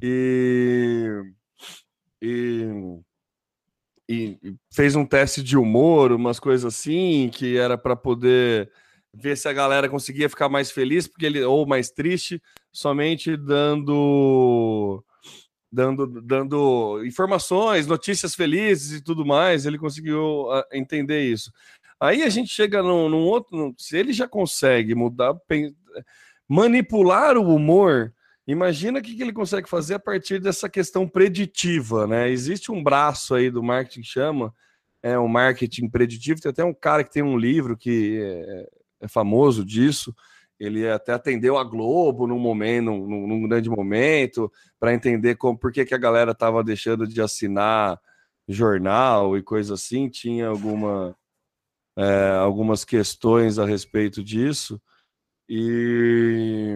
[0.01, 1.23] e
[2.21, 2.99] e,
[4.09, 8.71] e, fez um teste de humor, umas coisas assim, que era para poder
[9.13, 15.03] ver se a galera conseguia ficar mais feliz, porque ele ou mais triste, somente dando
[15.71, 21.51] dando dando informações, notícias felizes e tudo mais, ele conseguiu ah, entender isso.
[21.99, 25.35] Aí a gente chega num, num outro, se ele já consegue mudar,
[26.47, 28.13] manipular o humor,
[28.47, 32.29] Imagina o que, ele consegue fazer a partir dessa questão preditiva, né?
[32.29, 34.53] Existe um braço aí do marketing que chama
[35.01, 36.41] é o marketing preditivo.
[36.41, 38.69] Tem até um cara que tem um livro que é,
[39.01, 40.15] é famoso disso.
[40.59, 45.71] Ele até atendeu a Globo num momento, num, num grande momento, para entender como, por
[45.71, 47.99] que, que a galera estava deixando de assinar
[48.47, 50.09] jornal e coisa assim.
[50.09, 51.15] Tinha alguma,
[51.95, 54.81] é, algumas questões a respeito disso.
[55.47, 56.75] E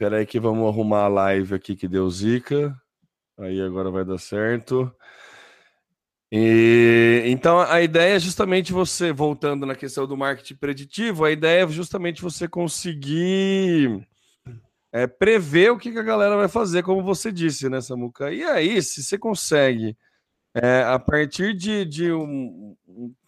[0.00, 2.74] Espera aí que vamos arrumar a live aqui que deu zica.
[3.38, 4.90] Aí agora vai dar certo.
[6.32, 11.64] E, então a ideia é justamente você, voltando na questão do marketing preditivo, a ideia
[11.64, 14.08] é justamente você conseguir
[14.90, 18.32] é, prever o que, que, a galera vai fazer, como você disse, né, Samuca?
[18.32, 19.94] E aí, se você consegue,
[20.54, 22.74] é, a partir de, de um,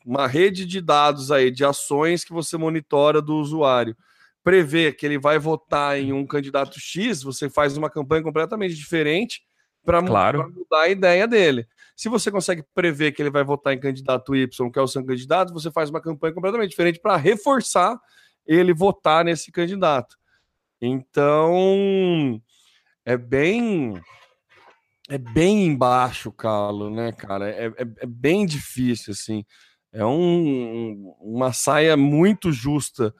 [0.06, 3.94] uma rede de dados aí, de ações que você monitora do usuário,
[4.42, 9.42] prevê que ele vai votar em um candidato X, você faz uma campanha completamente diferente
[9.84, 10.52] para claro.
[10.52, 11.66] mudar a ideia dele.
[11.96, 15.04] Se você consegue prever que ele vai votar em candidato Y, que é o seu
[15.04, 18.00] candidato, você faz uma campanha completamente diferente para reforçar
[18.46, 20.16] ele votar nesse candidato.
[20.80, 22.40] Então,
[23.04, 23.94] é bem
[25.08, 27.50] é bem embaixo, Carlos, né, cara?
[27.50, 29.44] É, é, é, bem difícil, assim.
[29.92, 33.14] É um, uma saia muito justa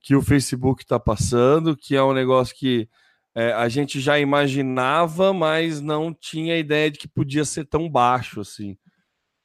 [0.00, 2.88] que o Facebook está passando, que é um negócio que
[3.34, 8.40] é, a gente já imaginava, mas não tinha ideia de que podia ser tão baixo
[8.40, 8.76] assim.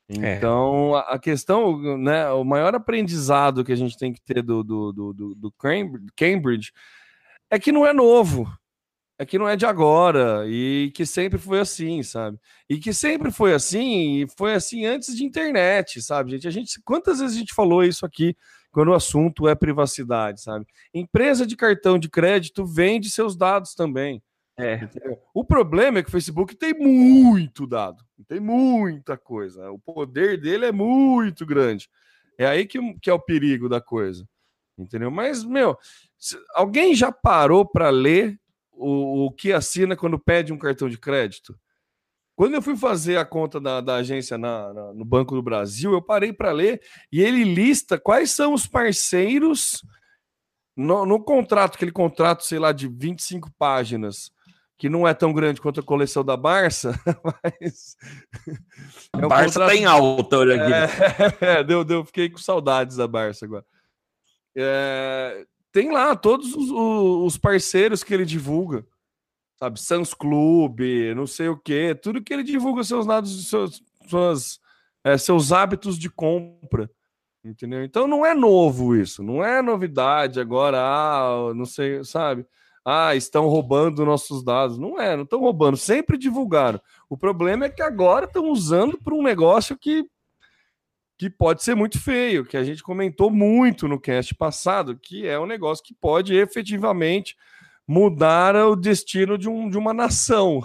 [0.10, 0.36] É.
[0.36, 1.16] Então, é.
[1.16, 5.36] a, questão, né, o maior aprendizado que a gente tem que ter do, do, do,
[5.36, 5.54] do,
[6.16, 6.72] Cambridge
[7.50, 8.52] é que não é novo,
[9.18, 12.38] é que não é de agora e que sempre foi assim, sabe?
[12.70, 16.48] E que sempre foi assim e foi assim antes de internet, sabe, gente?
[16.48, 18.36] A gente, quantas vezes a gente falou isso aqui?
[18.74, 20.66] Quando o assunto é privacidade, sabe?
[20.92, 24.22] Empresa de cartão de crédito vende seus dados também.
[24.58, 24.90] É.
[25.34, 29.72] O problema é que o Facebook tem muito dado, tem muita coisa.
[29.72, 31.88] O poder dele é muito grande.
[32.38, 34.28] É aí que, que é o perigo da coisa.
[34.78, 35.12] Entendeu?
[35.12, 35.78] Mas, meu,
[36.56, 38.40] alguém já parou para ler
[38.72, 41.56] o, o que assina quando pede um cartão de crédito?
[42.36, 45.94] Quando eu fui fazer a conta da, da agência na, na, no Banco do Brasil,
[45.94, 49.82] eu parei para ler e ele lista quais são os parceiros
[50.76, 54.32] no, no, contrato, aquele contrato, sei lá, de 25 páginas,
[54.78, 57.00] que não é tão grande quanto a coleção da Barça,
[57.44, 57.96] mas.
[59.16, 59.70] É um Barça contrato...
[59.70, 60.74] tá em alta, olha aqui.
[61.44, 63.66] É, é, deu, deu, fiquei com saudades da Barça agora.
[64.56, 68.86] É, tem lá todos os, os, parceiros que ele divulga,
[69.56, 69.80] sabe?
[69.80, 74.60] Sans Clube, não sei o que, tudo que ele divulga seus dados, seus, suas,
[75.04, 76.90] é, seus hábitos de compra.
[77.44, 77.84] Entendeu?
[77.84, 82.46] Então não é novo isso, não é novidade agora, ah, não sei, sabe?
[82.86, 84.78] ah, estão roubando nossos dados.
[84.78, 86.82] Não é, não estão roubando, sempre divulgaram.
[87.10, 90.06] O problema é que agora estão usando para um negócio que,
[91.18, 95.40] que pode ser muito feio, que a gente comentou muito no cast passado, que é
[95.40, 97.38] um negócio que pode efetivamente
[97.88, 100.62] mudar o destino de, um, de uma nação.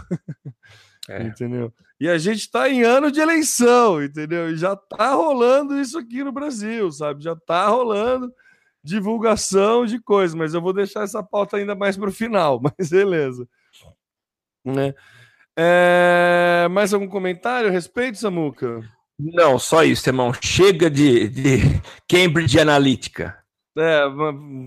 [1.09, 1.23] É.
[1.27, 1.73] entendeu?
[2.01, 4.51] E a gente está em ano de eleição, entendeu?
[4.51, 7.25] E já está rolando isso aqui no Brasil, sabe?
[7.25, 8.33] Já está rolando
[8.83, 12.91] divulgação de coisas, mas eu vou deixar essa pauta ainda mais para o final, mas
[12.91, 13.49] beleza.
[14.65, 14.95] Né?
[15.57, 16.69] É...
[16.71, 18.81] Mais algum comentário a respeito, Samuca?
[19.19, 20.33] Não, só isso, irmão.
[20.33, 21.59] Chega de, de
[22.09, 23.38] Cambridge Analytica.
[23.79, 24.03] É,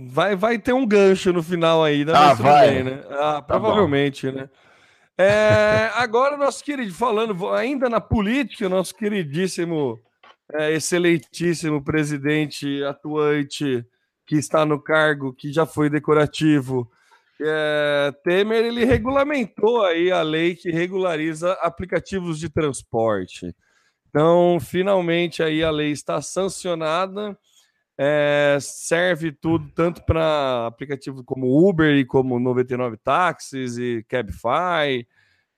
[0.09, 2.13] vai, vai ter um gancho no final aí, né?
[2.15, 2.69] Ah, vai.
[2.69, 3.03] Bem, né?
[3.09, 4.49] Ah, tá provavelmente, tá né?
[5.17, 9.99] É, agora, nosso querido, falando ainda na política, nosso queridíssimo,
[10.53, 13.85] é, excelentíssimo presidente atuante
[14.25, 16.89] que está no cargo, que já foi decorativo.
[17.39, 23.53] É, Temer ele regulamentou aí a lei que regulariza aplicativos de transporte.
[24.09, 27.37] Então, finalmente aí a lei está sancionada.
[28.03, 35.05] É, serve tudo tanto para aplicativo como Uber e como 99 táxis e Cabify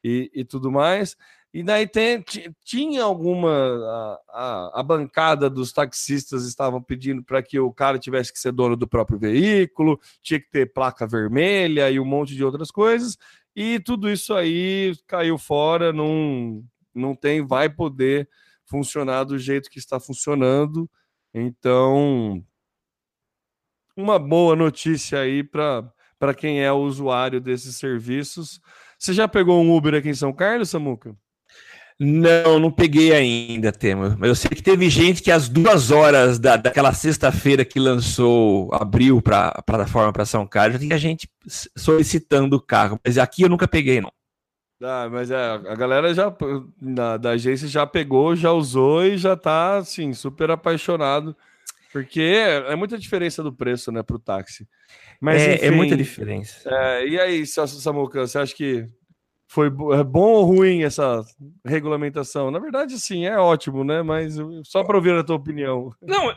[0.04, 1.16] e, e tudo mais.
[1.54, 2.22] E daí tem,
[2.62, 3.50] tinha alguma.
[3.50, 8.52] A, a, a, bancada dos taxistas estavam pedindo para que o cara tivesse que ser
[8.52, 13.18] dono do próprio veículo, tinha que ter placa vermelha e um monte de outras coisas.
[13.56, 16.62] E tudo isso aí caiu fora, não,
[16.94, 18.28] não tem, vai poder
[18.66, 20.90] funcionar do jeito que está funcionando.
[21.34, 22.44] Então,
[23.98, 28.60] uma boa notícia aí para quem é usuário desses serviços.
[29.00, 31.16] Você já pegou um Uber aqui em São Carlos, Samuca?
[32.00, 34.16] Não, não peguei ainda, Temo.
[34.18, 38.74] Mas eu sei que teve gente que às duas horas da, daquela sexta-feira que lançou,
[38.74, 41.30] abriu para a plataforma para São Carlos, tinha gente
[41.78, 43.00] solicitando o carro.
[43.06, 44.12] Mas aqui eu nunca peguei, não.
[44.84, 46.36] Ah, mas é, a galera já
[46.82, 51.36] da, da agência já pegou, já usou e já tá assim, super apaixonado.
[51.92, 54.68] Porque é, é muita diferença do preço, né, para o táxi.
[55.22, 56.70] Mas, é, enfim, é muita diferença.
[56.70, 58.88] É, e aí, Samuca, você acha que
[59.48, 61.22] foi é bom ou ruim essa
[61.64, 62.50] regulamentação?
[62.50, 64.02] Na verdade, sim, é ótimo, né?
[64.02, 65.94] Mas só para ouvir a tua opinião.
[66.02, 66.36] Não,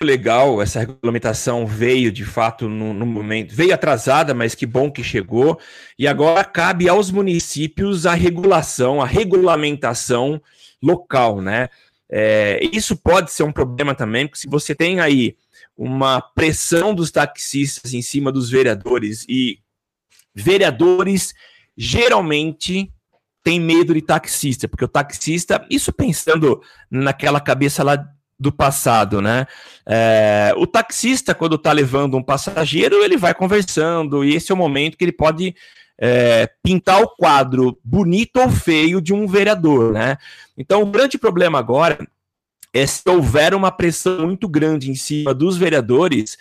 [0.00, 5.04] legal, essa regulamentação veio de fato no, no, momento, veio atrasada, mas que bom que
[5.04, 5.58] chegou,
[5.98, 10.40] e agora cabe aos municípios a regulação, a regulamentação
[10.82, 11.68] local, né?
[12.10, 15.36] É, isso pode ser um problema também, porque se você tem aí
[15.76, 19.58] uma pressão dos taxistas em cima dos vereadores e
[20.34, 21.34] vereadores
[21.76, 22.92] geralmente
[23.42, 28.13] têm medo de taxista, porque o taxista, isso pensando naquela cabeça lá
[28.44, 29.46] do passado, né?
[29.86, 34.58] É, o taxista, quando está levando um passageiro, ele vai conversando, e esse é o
[34.58, 35.54] momento que ele pode
[35.98, 40.18] é, pintar o quadro bonito ou feio de um vereador, né?
[40.56, 42.06] Então, o grande problema agora
[42.72, 46.36] é se houver uma pressão muito grande em cima dos vereadores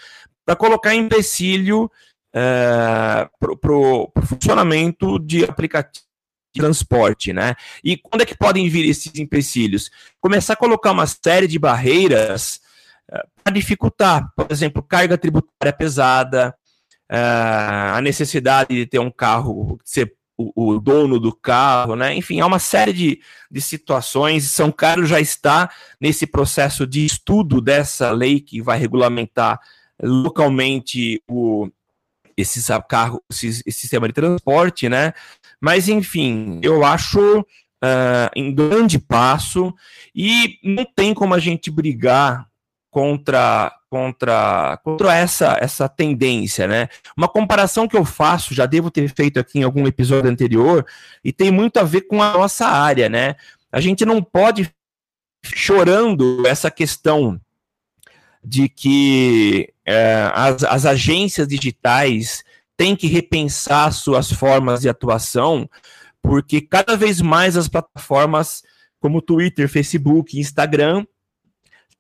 [0.46, 1.90] para colocar empecilho
[2.36, 6.13] é, para o funcionamento de aplicativo de
[6.54, 7.56] transporte, né?
[7.84, 9.90] E quando é que podem vir esses empecilhos?
[10.22, 12.62] Começar a colocar uma série de barreiras
[13.12, 16.56] é, para dificultar, por exemplo, carga tributária pesada,
[17.10, 22.16] é, a necessidade de ter um carro, ser o, o, dono do carro, né?
[22.16, 23.20] Enfim, há uma série de,
[23.52, 24.50] de situações.
[24.50, 29.60] São Carlos já está nesse processo de estudo dessa lei que vai regulamentar
[30.02, 31.70] localmente o,
[32.36, 35.14] esse carro, esse, esse, sistema de transporte, né?
[35.64, 39.74] Mas enfim, eu acho uh, em grande passo
[40.14, 42.46] e não tem como a gente brigar
[42.92, 46.90] contra contra, contra essa, essa tendência, né?
[47.16, 50.84] Uma comparação que eu faço, já devo ter feito aqui em algum episódio anterior,
[51.24, 53.36] e tem muito a ver com a nossa área, né?
[53.72, 54.70] A gente não pode
[55.46, 57.40] chorando essa questão
[58.44, 62.44] de que é, as, as agências digitais
[62.84, 65.70] têm que repensar suas formas de atuação,
[66.22, 68.62] porque cada vez mais as plataformas
[69.00, 71.06] como Twitter, Facebook, Instagram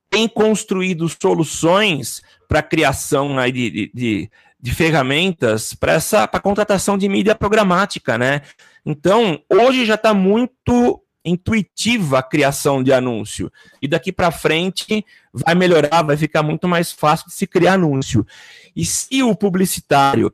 [0.10, 7.34] tem construído soluções para a criação de, de, de, ferramentas para essa contratação de mídia
[7.34, 8.41] programática, né?
[8.86, 13.50] Então, hoje já está muito intuitiva a criação de anúncio.
[13.82, 18.28] E daqui para frente vai melhorar, vai ficar muito mais fácil de se criar anúncio.
[18.76, 20.30] E se o publicitário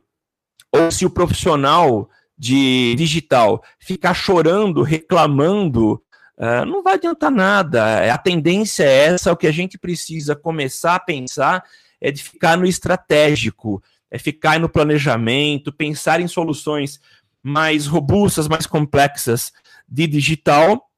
[0.72, 6.02] ou se o profissional de digital ficar chorando, reclamando
[6.40, 8.10] Uh, não vai adiantar nada.
[8.10, 11.62] A tendência é essa, o que a gente precisa começar a pensar
[12.00, 16.98] é de ficar no estratégico, é ficar no planejamento, pensar em soluções
[17.42, 19.52] mais robustas, mais complexas
[19.86, 20.89] de digital,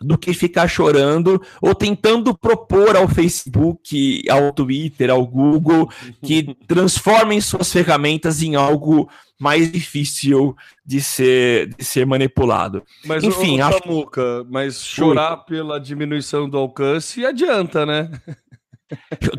[0.00, 5.88] do que ficar chorando ou tentando propor ao Facebook, ao Twitter, ao Google
[6.22, 12.82] que transformem suas ferramentas em algo mais difícil de ser, de ser manipulado.
[13.04, 13.78] Mas, Enfim, ô, acho...
[13.78, 18.10] Samuca, mas chorar pela diminuição do alcance adianta, né?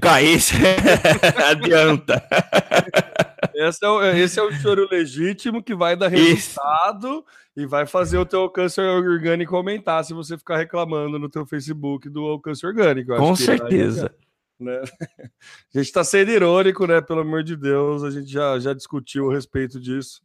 [0.01, 0.53] Ah, esse
[1.49, 2.21] adianta.
[3.57, 8.19] Esse é, o, esse é o choro legítimo que vai dar resultado e vai fazer
[8.19, 13.15] o teu alcance orgânico aumentar se você ficar reclamando no teu Facebook do alcance orgânico.
[13.15, 14.13] Com certeza.
[14.59, 14.79] né?
[15.73, 17.01] A gente está sendo irônico, né?
[17.01, 20.21] Pelo amor de Deus, a gente já, já discutiu a respeito disso.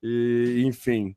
[0.00, 1.16] E, enfim.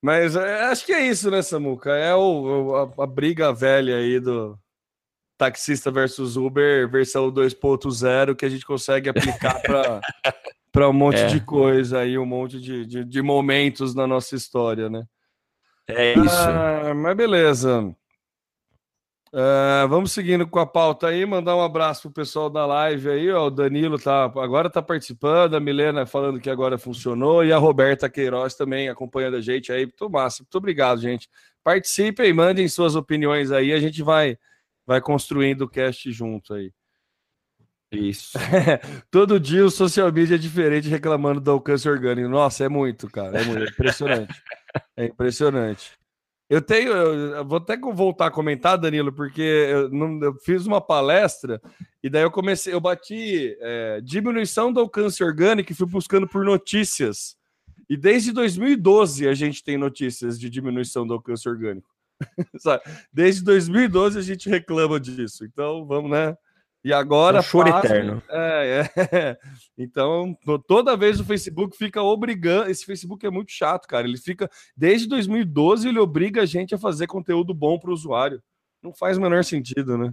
[0.00, 1.90] Mas é, acho que é isso, né, Samuca?
[1.90, 4.58] É o, a, a briga velha aí do
[5.36, 10.00] taxista versus Uber, versão 2.0, que a gente consegue aplicar para
[10.72, 11.26] para um monte é.
[11.26, 15.04] de coisa aí, um monte de, de, de, momentos na nossa história, né?
[15.86, 16.34] É isso.
[16.34, 17.94] Ah, mas beleza.
[19.34, 23.30] Uh, vamos seguindo com a pauta aí, mandar um abraço pro pessoal da live aí,
[23.30, 27.56] ó, o Danilo tá, agora tá participando, a Milena falando que agora funcionou, e a
[27.56, 31.30] Roberta Queiroz também acompanhando a gente aí, muito massa, muito obrigado, gente.
[31.64, 34.36] Participem, mandem suas opiniões aí, a gente vai,
[34.86, 36.70] vai construindo o cast junto aí.
[37.92, 38.38] Isso.
[39.10, 42.28] Todo dia o social media é diferente reclamando do alcance orgânico.
[42.28, 44.42] Nossa, é muito, cara, é muito, é impressionante.
[44.96, 45.92] é impressionante.
[46.48, 50.80] Eu tenho, eu vou até voltar a comentar, Danilo, porque eu, não, eu fiz uma
[50.80, 51.60] palestra
[52.02, 56.44] e daí eu comecei, eu bati é, diminuição do alcance orgânico e fui buscando por
[56.44, 57.36] notícias.
[57.88, 61.88] E desde 2012 a gente tem notícias de diminuição do alcance orgânico.
[63.12, 65.44] desde 2012 a gente reclama disso.
[65.44, 66.36] Então vamos, né?
[66.84, 67.38] E agora.
[67.38, 68.22] Um choro passa, eterno.
[68.28, 69.38] É, é.
[69.78, 72.70] Então, toda vez o Facebook fica obrigando.
[72.70, 74.06] Esse Facebook é muito chato, cara.
[74.06, 74.50] Ele fica.
[74.76, 78.42] Desde 2012, ele obriga a gente a fazer conteúdo bom para o usuário.
[78.82, 80.12] Não faz o menor sentido, né?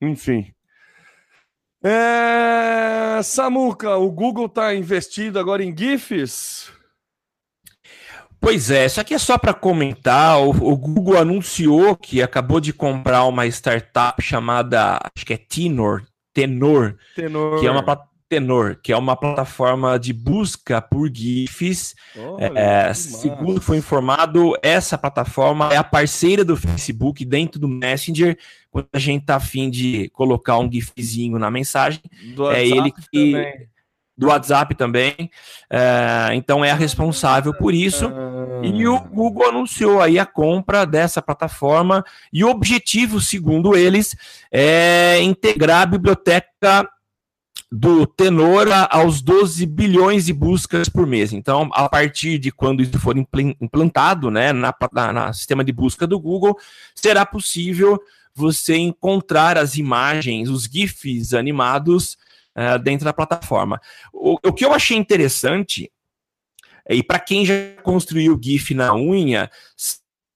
[0.00, 0.52] Enfim.
[1.82, 3.20] É...
[3.22, 6.72] Samuca, o Google está investido agora em GIFs?
[8.40, 10.40] Pois é, isso aqui é só para comentar.
[10.40, 16.04] O, o, Google anunciou que acabou de comprar uma startup chamada, acho que é Tenor,
[16.32, 17.60] Tenor, Tenor.
[17.60, 17.82] que é uma
[18.28, 21.94] Tenor, que é uma plataforma de busca por GIFs.
[22.16, 28.38] Olha, é, segundo foi informado, essa plataforma é a parceira do Facebook dentro do Messenger.
[28.70, 32.02] Quando a gente tá afim de colocar um GIFzinho na mensagem,
[32.34, 33.32] do é ele que.
[33.32, 33.77] Também
[34.18, 35.30] do WhatsApp também.
[35.70, 38.10] É, então é a responsável por isso.
[38.62, 42.04] E o Google anunciou aí a compra dessa plataforma.
[42.32, 44.16] E o objetivo, segundo eles,
[44.50, 46.88] é integrar a biblioteca
[47.70, 51.32] do Tenor aos 12 bilhões de buscas por mês.
[51.32, 56.06] Então, a partir de quando isso for implantado né, na, na, na sistema de busca
[56.06, 56.58] do Google,
[56.94, 58.00] será possível
[58.34, 62.16] você encontrar as imagens, os GIFs animados
[62.58, 63.80] uh, dentro da plataforma.
[64.12, 65.90] O, o que eu achei interessante,
[66.88, 69.50] e para quem já construiu o GIF na unha,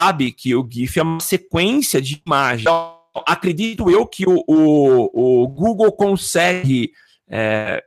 [0.00, 2.62] sabe que o GIF é uma sequência de imagens.
[2.62, 6.92] Então, acredito eu que o, o, o Google consegue
[7.28, 7.82] é,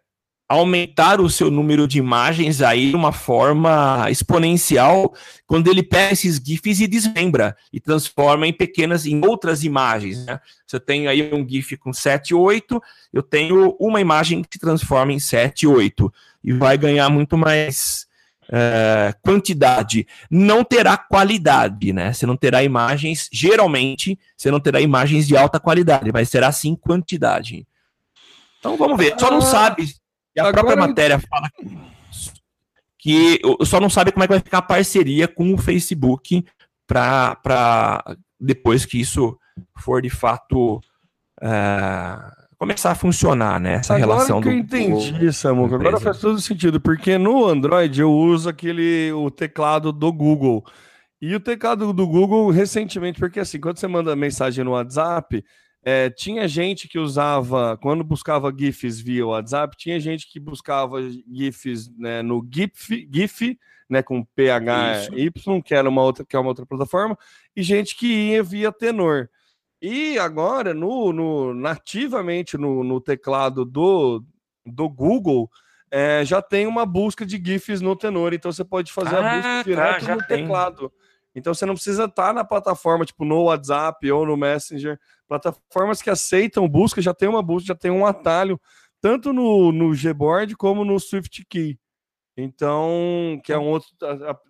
[0.47, 5.13] aumentar o seu número de imagens aí de uma forma exponencial
[5.47, 10.25] quando ele pega esses GIFs e desmembra e transforma em pequenas, em outras imagens.
[10.25, 10.39] Né?
[10.65, 12.81] Você tem aí um GIF com 7, 8,
[13.11, 18.05] eu tenho uma imagem que se transforma em 7, 8 e vai ganhar muito mais
[18.51, 22.13] é, quantidade, não terá qualidade, né?
[22.13, 26.75] Você não terá imagens, geralmente, você não terá imagens de alta qualidade, mas será sim
[26.75, 27.65] quantidade.
[28.59, 29.15] Então vamos ver.
[29.19, 29.95] Só não ah, sabe.
[30.35, 31.49] E a própria matéria fala
[32.99, 36.43] que só não sabe como é que vai ficar a parceria com o Facebook
[36.87, 38.03] para
[38.39, 39.37] depois que isso
[39.77, 40.81] for de fato
[41.41, 43.75] uh, começar a funcionar, né?
[43.75, 44.53] Essa agora relação que do.
[44.53, 45.75] eu entendi, Samuca.
[45.75, 50.65] Agora faz todo sentido, porque no Android eu uso aquele o teclado do Google.
[51.21, 55.43] E o teclado do Google, recentemente, porque assim, quando você manda mensagem no WhatsApp,
[55.87, 60.99] é, tinha gente que usava, quando buscava GIFs via WhatsApp, tinha gente que buscava
[61.31, 66.49] GIFs né, no GIF, GIF né, com PHY, que era uma outra, que é uma
[66.49, 67.15] outra plataforma,
[67.55, 69.29] e gente que ia via Tenor.
[69.79, 74.25] E agora, no, no nativamente no, no teclado do,
[74.65, 75.51] do Google,
[75.91, 79.35] é, já tem uma busca de GIFs no Tenor, então você pode fazer ah, a
[79.35, 80.37] busca tá, direto tá, no tem.
[80.41, 80.91] teclado.
[81.35, 84.97] Então você não precisa estar na plataforma, tipo no WhatsApp ou no Messenger.
[85.27, 88.59] Plataformas que aceitam busca já tem uma busca, já tem um atalho,
[89.01, 91.79] tanto no, no Gboard como no Swift Key.
[92.37, 93.89] Então, que é um outro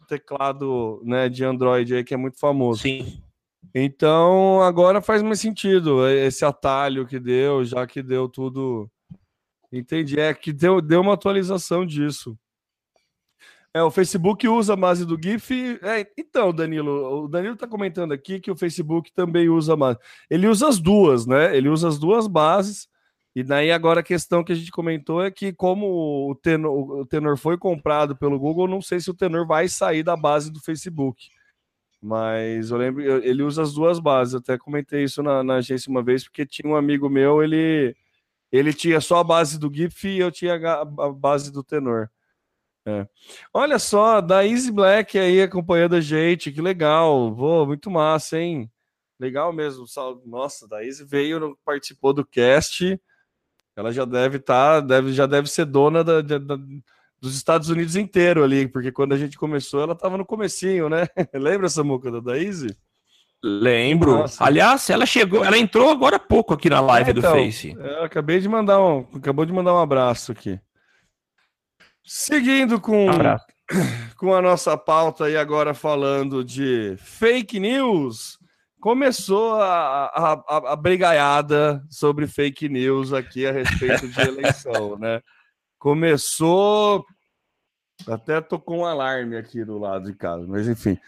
[0.07, 2.81] teclado né, de Android aí que é muito famoso.
[2.81, 3.21] Sim.
[3.73, 8.89] Então, agora faz mais sentido esse atalho que deu, já que deu tudo.
[9.71, 10.19] Entendi.
[10.19, 12.37] É que deu, deu uma atualização disso.
[13.75, 15.51] É, o Facebook usa a base do GIF.
[15.83, 19.99] É, então, Danilo, o Danilo está comentando aqui que o Facebook também usa a base.
[20.29, 21.53] Ele usa as duas, né?
[21.57, 22.87] Ele usa as duas bases.
[23.35, 27.05] E daí agora a questão que a gente comentou é que como o tenor, o
[27.05, 30.61] tenor foi comprado pelo Google, não sei se o tenor vai sair da base do
[30.61, 31.27] Facebook.
[32.01, 34.35] Mas eu lembro, ele usa as duas bases.
[34.35, 37.93] Até comentei isso na, na, agência uma vez, porque tinha um amigo meu, ele,
[38.53, 42.09] ele tinha só a base do GIF e eu tinha a, base do tenor.
[42.85, 43.07] É.
[43.53, 47.33] Olha só, da Easy Black aí acompanhando a gente, que legal.
[47.33, 48.69] Vou, muito massa, hein?
[49.19, 49.85] Legal mesmo.
[50.25, 52.99] Nossa, da Easy veio, participou do cast.
[53.75, 56.57] Ela já deve estar, tá, deve, já deve ser dona da, da
[57.19, 61.07] dos Estados Unidos inteiro ali, porque quando a gente começou, ela estava no comecinho, né?
[61.33, 62.75] Lembra essa muca da Daisy?
[63.43, 64.19] Lembro.
[64.19, 64.43] Nossa.
[64.43, 67.75] Aliás, ela chegou, ela entrou agora há pouco aqui na live é, então, do Face.
[67.77, 70.59] Eu acabei de mandar um, acabou de mandar um abraço aqui.
[72.05, 73.07] Seguindo com,
[74.17, 78.37] com a nossa pauta e agora falando de fake news,
[78.79, 85.19] começou a, a, a, a brigaiada sobre fake news aqui a respeito de eleição, né?
[85.79, 87.03] Começou.
[88.07, 90.99] Até tocou um alarme aqui do lado de casa, mas enfim.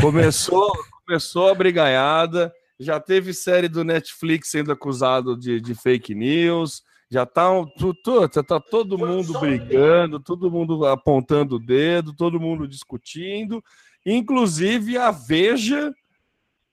[0.00, 0.72] Começou,
[1.04, 2.50] começou a brigaiada.
[2.80, 6.82] Já teve série do Netflix sendo acusado de, de fake news.
[7.10, 7.48] Já tá,
[7.78, 13.62] tu, tu, tá todo mundo brigando, todo mundo apontando o dedo, todo mundo discutindo.
[14.04, 15.94] Inclusive a Veja,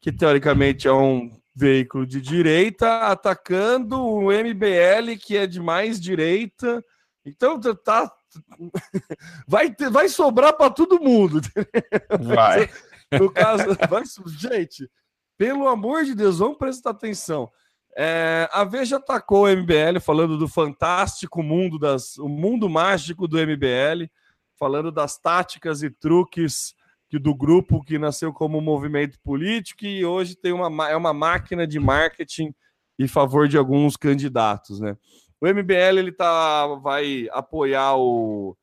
[0.02, 6.84] que teoricamente é um veículo de direita, atacando o MBL, que é de mais direita
[7.26, 8.12] então tá
[9.48, 11.40] vai ter, vai sobrar para todo mundo.
[12.22, 12.70] Vai.
[13.12, 14.90] No caso, vai, gente,
[15.38, 17.52] pelo amor de Deus, vamos prestar atenção.
[17.96, 23.38] É, a Veja atacou o MBL falando do fantástico mundo das, o mundo mágico do
[23.38, 24.10] MBL,
[24.58, 26.74] falando das táticas e truques
[27.10, 31.68] que do grupo que nasceu como movimento político e hoje tem uma é uma máquina
[31.68, 32.52] de marketing
[32.98, 34.98] em favor de alguns candidatos, né?
[35.40, 38.56] O MBL ele tá, vai apoiar o,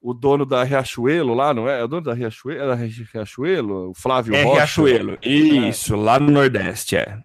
[0.00, 1.80] o dono da Riachuelo lá, não é?
[1.80, 2.62] É o dono da Riachuelo?
[2.62, 3.90] É da Riachuelo?
[3.90, 4.56] O Flávio é Rocha.
[4.56, 5.96] Riachuelo, isso, é.
[5.96, 7.18] lá no Nordeste, é.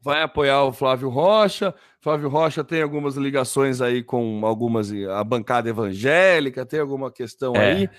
[0.00, 1.74] Vai apoiar o Flávio Rocha.
[2.00, 4.92] Flávio Rocha tem algumas ligações aí com algumas.
[4.92, 7.72] a bancada evangélica, tem alguma questão é.
[7.72, 7.90] aí.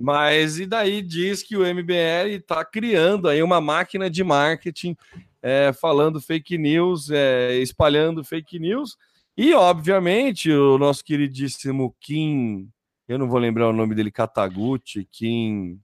[0.00, 4.96] Mas e daí diz que o MBL está criando aí uma máquina de marketing,
[5.42, 8.96] é, falando fake news, é, espalhando fake news
[9.40, 12.68] e, obviamente, o nosso queridíssimo Kim,
[13.06, 15.80] eu não vou lembrar o nome dele, Kataguchi, Kim,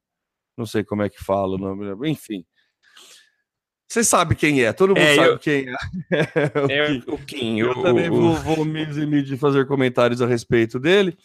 [0.56, 2.44] não sei como é que fala o nome, enfim.
[3.88, 5.38] Você sabe quem é, todo mundo é, sabe eu...
[5.38, 5.74] quem é.
[6.70, 7.60] é o, Kim.
[7.60, 11.16] Eu, também vou, vou me eximir de fazer comentários a respeito dele.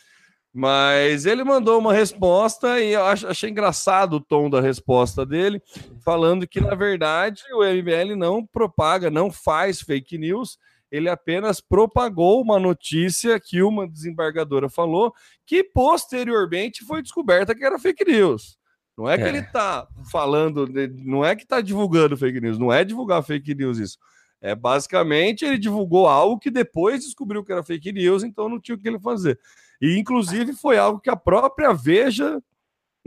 [0.52, 5.62] Mas ele mandou uma resposta e eu achei engraçado o tom da resposta dele,
[6.04, 10.58] falando que, na verdade, o MBL não propaga, não faz fake news
[10.92, 15.14] ele apenas propagou uma notícia que uma desembargadora falou,
[15.46, 18.58] que posteriormente foi descoberta que era fake news.
[19.00, 19.30] Não é que é.
[19.30, 20.68] ele está falando,
[21.06, 23.98] não é que está divulgando fake news, não é divulgar fake news isso.
[24.42, 28.76] É basicamente ele divulgou algo que depois descobriu que era fake news, então não tinha
[28.76, 29.40] o que ele fazer.
[29.82, 32.44] E inclusive foi algo que a própria Veja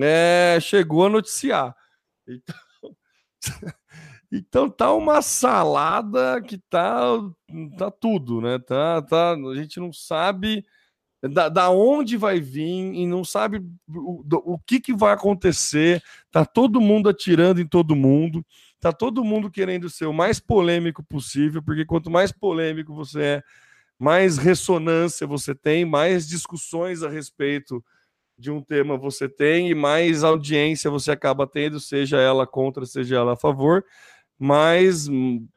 [0.01, 1.76] é, chegou a noticiar.
[2.26, 2.57] Então,
[4.32, 7.18] então tá uma salada que tá,
[7.76, 8.59] tá tudo, né?
[8.59, 10.64] Tá, tá, a gente não sabe
[11.23, 16.03] da, da onde vai vir e não sabe o, o que, que vai acontecer.
[16.31, 18.45] Tá todo mundo atirando em todo mundo.
[18.81, 23.43] Tá todo mundo querendo ser o mais polêmico possível, porque quanto mais polêmico você é,
[23.97, 27.85] mais ressonância você tem, mais discussões a respeito
[28.37, 33.14] de um tema você tem e mais audiência você acaba tendo, seja ela contra, seja
[33.16, 33.85] ela a favor,
[34.37, 35.07] mais,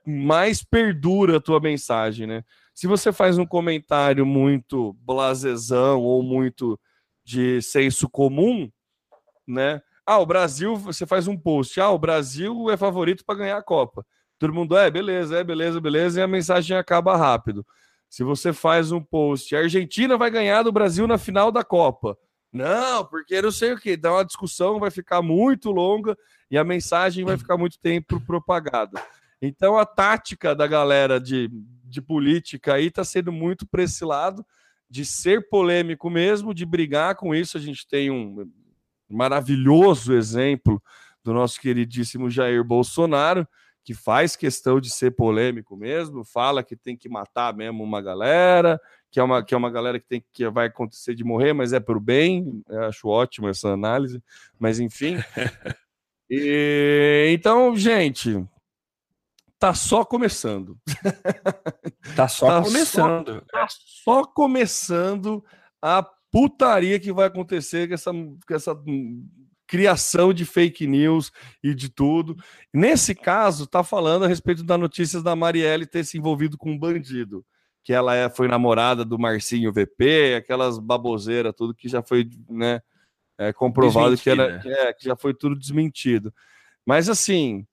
[0.06, 2.44] mais perdura a tua mensagem, né?
[2.76, 6.78] Se você faz um comentário muito blasezão ou muito
[7.24, 8.70] de senso comum,
[9.48, 9.82] né?
[10.06, 13.64] Ah, o Brasil, você faz um post, ah, o Brasil é favorito para ganhar a
[13.64, 14.06] Copa.
[14.38, 17.66] Todo mundo é, beleza, é, beleza, beleza, e a mensagem acaba rápido.
[18.10, 22.18] Se você faz um post, a Argentina vai ganhar do Brasil na final da Copa.
[22.52, 26.18] Não, porque não sei o que, dá uma discussão, vai ficar muito longa
[26.52, 29.02] e a mensagem vai ficar muito tempo propagada.
[29.42, 31.50] Então a tática da galera de,
[31.88, 34.46] de política aí está sendo muito para esse lado,
[34.90, 37.58] de ser polêmico mesmo, de brigar com isso.
[37.58, 38.50] A gente tem um
[39.10, 40.82] maravilhoso exemplo
[41.24, 43.48] do nosso queridíssimo Jair Bolsonaro,
[43.84, 48.80] que faz questão de ser polêmico mesmo, fala que tem que matar mesmo uma galera,
[49.12, 51.72] que é uma, que é uma galera que, tem, que vai acontecer de morrer, mas
[51.72, 52.64] é por bem.
[52.68, 54.22] Eu acho ótimo essa análise,
[54.60, 55.18] mas enfim.
[56.30, 58.44] e, então, gente,
[59.66, 60.78] tá só começando.
[62.16, 63.34] Tá só tá começando.
[63.34, 65.44] Só, tá só começando
[65.82, 68.78] a putaria que vai acontecer com essa, com essa
[69.68, 71.32] criação de fake news
[71.64, 72.38] e de tudo.
[72.72, 76.78] Nesse caso, tá falando a respeito das notícias da Marielle ter se envolvido com um
[76.78, 77.44] bandido,
[77.84, 82.82] que ela é, foi namorada do Marcinho VP, aquelas baboseiras, tudo que já foi, né,
[83.38, 86.32] é, comprovado que, era, é, que já foi tudo desmentido.
[86.86, 87.66] Mas assim,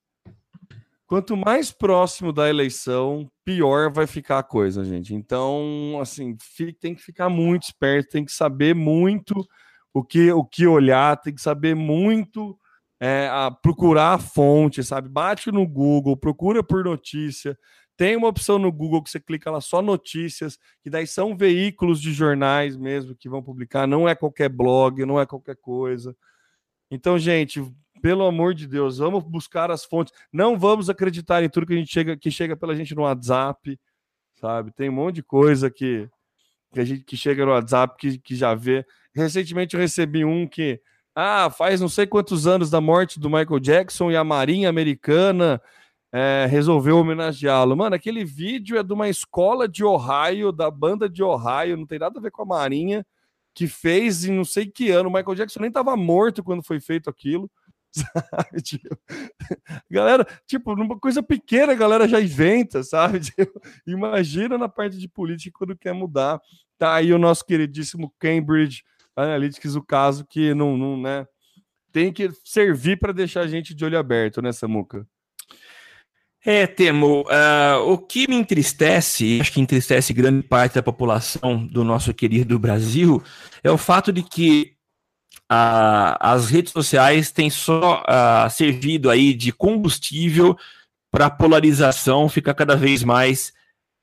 [1.05, 5.13] quanto mais próximo da eleição, pior vai ficar a coisa, gente.
[5.13, 6.35] Então, assim,
[6.79, 9.47] tem que ficar muito esperto, tem que saber muito
[9.93, 12.57] o que, o que olhar, tem que saber muito,
[12.99, 15.09] é, a procurar a fonte, sabe?
[15.09, 17.57] Bate no Google, procura por notícia.
[17.95, 22.01] Tem uma opção no Google que você clica lá só notícias, que daí são veículos
[22.01, 26.15] de jornais mesmo que vão publicar, não é qualquer blog, não é qualquer coisa.
[26.89, 27.61] Então, gente,
[28.03, 30.13] pelo amor de Deus, vamos buscar as fontes.
[30.29, 33.79] Não vamos acreditar em tudo que a gente chega, que chega pela gente no WhatsApp,
[34.33, 34.73] sabe?
[34.73, 36.09] Tem um monte de coisa que,
[36.73, 38.85] que a gente que chega no WhatsApp que, que já vê.
[39.15, 40.81] Recentemente eu recebi um que,
[41.15, 45.61] ah, faz não sei quantos anos da morte do Michael Jackson e a Marinha Americana
[46.11, 47.77] é, resolveu homenageá-lo.
[47.77, 51.99] Mano, aquele vídeo é de uma escola de Ohio, da banda de Ohio, não tem
[51.99, 53.05] nada a ver com a Marinha,
[53.55, 55.07] que fez em não sei que ano.
[55.07, 57.49] O Michael Jackson nem estava morto quando foi feito aquilo.
[58.31, 58.97] Sabe, tipo,
[59.89, 63.19] galera, tipo, numa coisa pequena a galera já inventa, sabe?
[63.33, 66.41] Tipo, imagina na parte de política quando quer mudar.
[66.77, 68.83] Tá aí o nosso queridíssimo Cambridge
[69.15, 71.27] Analytics, o caso que não, não né,
[71.91, 75.07] tem que servir para deixar a gente de olho aberto, né, Samuca?
[76.45, 81.85] É, Temo, uh, o que me entristece, acho que entristece grande parte da população do
[81.85, 83.23] nosso querido Brasil,
[83.63, 84.75] é o fato de que
[86.19, 88.03] as redes sociais têm só
[88.49, 90.57] servido aí de combustível
[91.11, 93.53] para a polarização ficar cada vez mais,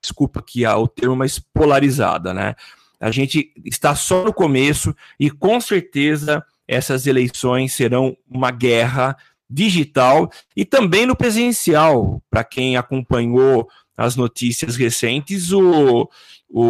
[0.01, 2.55] desculpa que o termo, mais polarizada, né?
[2.99, 9.17] A gente está só no começo e com certeza essas eleições serão uma guerra
[9.49, 12.21] digital e também no presencial.
[12.29, 13.67] Para quem acompanhou
[14.01, 16.09] as notícias recentes, o,
[16.49, 16.63] o,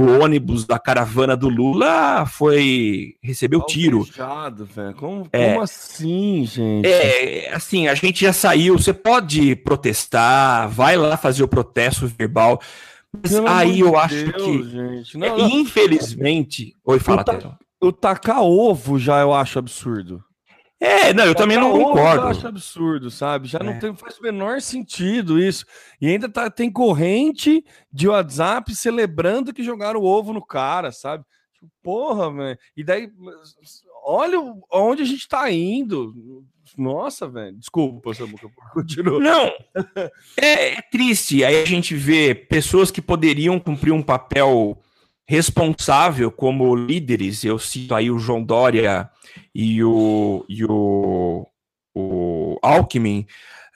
[0.00, 4.06] o, ônibus da caravana do Lula foi recebeu tiro.
[4.96, 6.86] Como, é, como assim, gente?
[6.86, 8.78] É, assim, a gente já saiu.
[8.78, 12.60] Você pode protestar, vai lá fazer o protesto verbal,
[13.20, 15.18] pelo aí eu acho Deus, que, gente.
[15.18, 15.48] Não, não.
[15.48, 16.76] infelizmente.
[16.84, 17.58] Oi, fala, ta...
[17.80, 20.24] O tacar ovo já eu acho absurdo.
[20.78, 22.24] É, não, eu tacar também não concordo.
[22.24, 23.48] Eu acho absurdo, sabe?
[23.48, 23.62] Já é.
[23.62, 25.64] não tem, faz o menor sentido isso.
[26.00, 31.24] E ainda tá, tem corrente de WhatsApp celebrando que jogaram o ovo no cara, sabe?
[31.54, 32.58] Tipo, porra, velho.
[32.76, 33.10] E daí,
[34.04, 34.38] olha
[34.70, 36.44] onde a gente tá indo.
[36.76, 37.56] Nossa, velho.
[37.56, 39.18] Desculpa, Samuca, continua.
[39.18, 39.50] Não,
[40.36, 41.42] é, é, triste.
[41.42, 44.78] Aí a gente vê pessoas que poderiam cumprir um papel
[45.26, 47.44] responsável como líderes.
[47.44, 49.10] Eu cito aí o João Dória
[49.54, 51.46] e o, e o,
[51.94, 53.26] o Alckmin.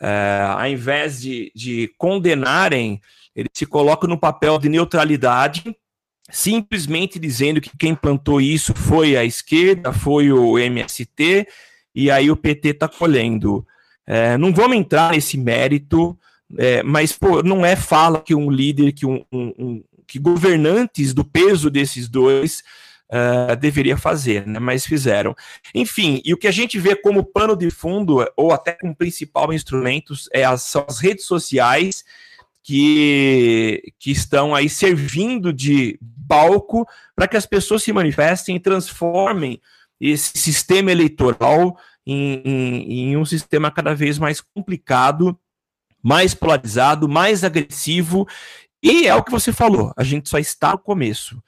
[0.00, 3.00] É, ao invés de, de condenarem,
[3.36, 5.76] eles se colocam no papel de neutralidade
[6.30, 11.46] simplesmente dizendo que quem plantou isso foi a esquerda, foi o MST,
[11.94, 13.66] e aí o PT está colhendo.
[14.06, 16.18] É, não vamos entrar nesse mérito,
[16.56, 21.12] é, mas pô, não é fala que um líder, que, um, um, um que governantes
[21.12, 22.62] do peso desses dois
[23.10, 24.58] uh, deveria fazer, né?
[24.58, 25.34] mas fizeram.
[25.74, 29.52] Enfim, e o que a gente vê como pano de fundo, ou até como principal
[29.52, 32.04] instrumento, é as, são as redes sociais
[32.62, 35.98] que, que estão aí servindo de
[36.28, 36.86] palco
[37.16, 39.60] para que as pessoas se manifestem e transformem
[40.00, 45.38] esse sistema eleitoral em, em, em um sistema cada vez mais complicado,
[46.02, 48.26] mais polarizado, mais agressivo.
[48.82, 51.42] E é o que você falou, a gente só está no começo.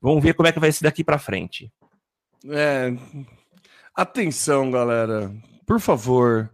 [0.00, 1.72] Vamos ver como é que vai ser daqui para frente.
[2.48, 2.92] É.
[3.94, 5.32] Atenção, galera.
[5.66, 6.52] Por favor,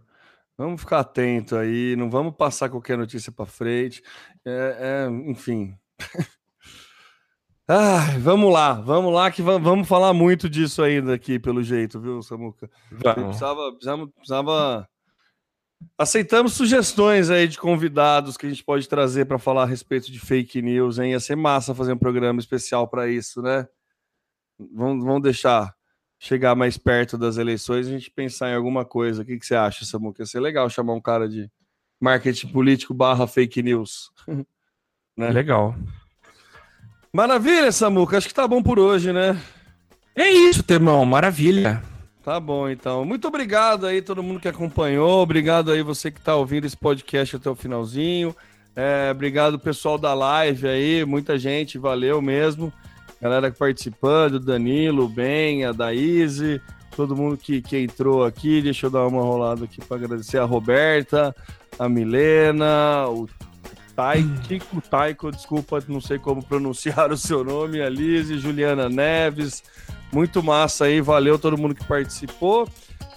[0.57, 1.95] vamos ficar atento aí.
[1.95, 4.01] Não vamos passar qualquer notícia para frente.
[4.45, 5.75] É, é, enfim.
[7.67, 12.21] ah, vamos lá, vamos lá, que vamos falar muito disso ainda aqui, pelo jeito, viu,
[12.21, 12.69] Samuca?
[12.89, 14.89] Precisava, precisava, precisava
[15.97, 20.19] Aceitamos sugestões aí de convidados que a gente pode trazer para falar a respeito de
[20.19, 21.11] fake news, hein?
[21.11, 23.67] Ia ser massa fazer um programa especial para isso, né?
[24.57, 25.73] Vamos, vamos deixar
[26.19, 29.21] chegar mais perto das eleições e a gente pensar em alguma coisa.
[29.21, 30.21] O que, que você acha, Samuca?
[30.21, 31.51] Ia ser legal chamar um cara de
[31.99, 34.11] marketing político barra fake news.
[35.17, 35.29] né?
[35.29, 35.75] Legal.
[37.11, 38.17] Maravilha, Samuca.
[38.17, 39.39] Acho que tá bom por hoje, né?
[40.15, 41.05] É isso, Temão.
[41.05, 41.83] Maravilha.
[42.23, 43.03] Tá bom, então.
[43.03, 45.21] Muito obrigado aí todo mundo que acompanhou.
[45.21, 48.33] Obrigado aí você que está ouvindo esse podcast até o finalzinho.
[48.75, 52.71] É, obrigado pessoal da live aí, muita gente, valeu mesmo.
[53.21, 56.61] Galera participando, Danilo, Ben, a Daíse,
[56.95, 58.61] todo mundo que, que entrou aqui.
[58.61, 61.35] Deixa eu dar uma rolada aqui para agradecer a Roberta,
[61.77, 63.27] a Milena, o
[63.95, 69.63] Taiko, Taiko, desculpa, não sei como pronunciar o seu nome, a Lise, Juliana Neves,
[70.11, 72.67] muito massa aí, valeu todo mundo que participou.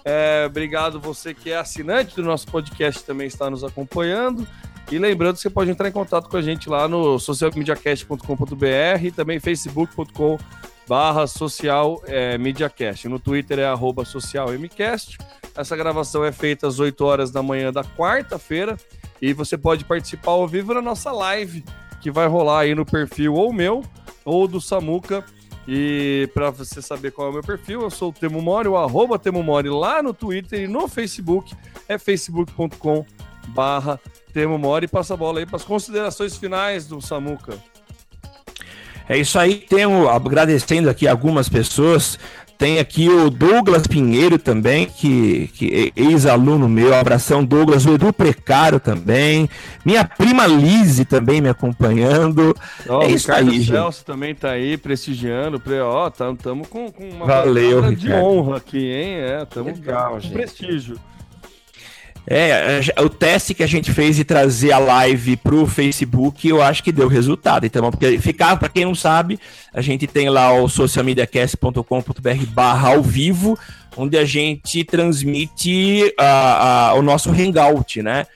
[0.05, 4.47] É, obrigado você que é assinante do nosso podcast também está nos acompanhando.
[4.91, 9.41] E lembrando você pode entrar em contato com a gente lá no socialmediacast.com.br e também
[9.41, 10.39] facebook.com
[10.87, 13.09] barra social é, mediacast.
[13.09, 15.19] No Twitter é arroba socialmcast.
[15.57, 18.77] Essa gravação é feita às 8 horas da manhã da quarta-feira
[19.21, 21.65] e você pode participar ao vivo na nossa live
[22.01, 23.83] que vai rolar aí no perfil ou meu
[24.25, 25.25] ou do Samuca
[25.69, 28.77] e para você saber qual é o meu perfil, eu sou o Temo Mori, o
[28.77, 31.55] arroba Temo Mori lá no Twitter e no Facebook,
[31.89, 33.05] é facebook.com
[33.49, 33.99] barra
[34.33, 34.87] Temo Mori.
[34.87, 37.59] Passa a bola aí para as considerações finais do Samuca.
[39.09, 42.19] É isso aí, temo agradecendo aqui algumas pessoas
[42.59, 46.95] tem aqui o Douglas Pinheiro também, que, que é ex-aluno meu.
[46.95, 47.85] Abração, Douglas.
[47.85, 49.49] O Edu Precário também.
[49.85, 52.57] Minha prima Lise também me acompanhando.
[52.89, 54.07] Oh, é isso Ricardo aí, Celso gente.
[54.07, 55.63] também tá aí prestigiando.
[55.85, 59.17] Ó, oh, estamos com, com uma Valeu, de honra aqui, hein?
[59.17, 60.99] É, estamos com prestígio.
[62.29, 66.83] É, o teste que a gente fez de trazer a live pro Facebook, eu acho
[66.83, 67.65] que deu resultado.
[67.65, 69.39] Então, porque ficar, para quem não sabe,
[69.73, 73.57] a gente tem lá o socialmediacast.com.br barra ao vivo,
[73.97, 78.27] onde a gente transmite a, a, o nosso hangout, né?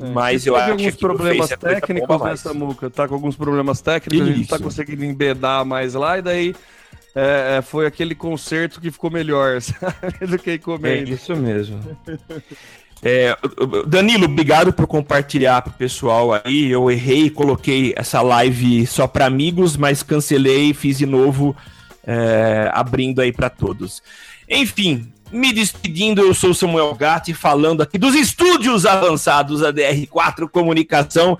[0.00, 3.82] É, Mas eu acho alguns que problemas é técnicos nessa muca, tá com alguns problemas
[3.82, 4.34] técnicos, Isso.
[4.34, 6.56] a gente tá conseguindo embedar mais lá e daí
[7.14, 11.10] é, é foi aquele concerto que ficou melhor, sabe, do que encomenda.
[11.10, 11.80] É isso mesmo.
[13.02, 13.36] É,
[13.86, 16.70] Danilo, obrigado por compartilhar pro pessoal aí.
[16.70, 21.56] Eu errei, coloquei essa live só para amigos, mas cancelei, fiz de novo,
[22.06, 24.02] é, abrindo aí para todos.
[24.48, 31.38] Enfim, me despedindo, eu sou Samuel Gatti, falando aqui dos estúdios avançados da DR4 Comunicação,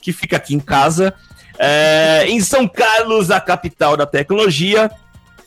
[0.00, 1.14] que fica aqui em casa,
[1.58, 4.90] é, em São Carlos, a capital da tecnologia.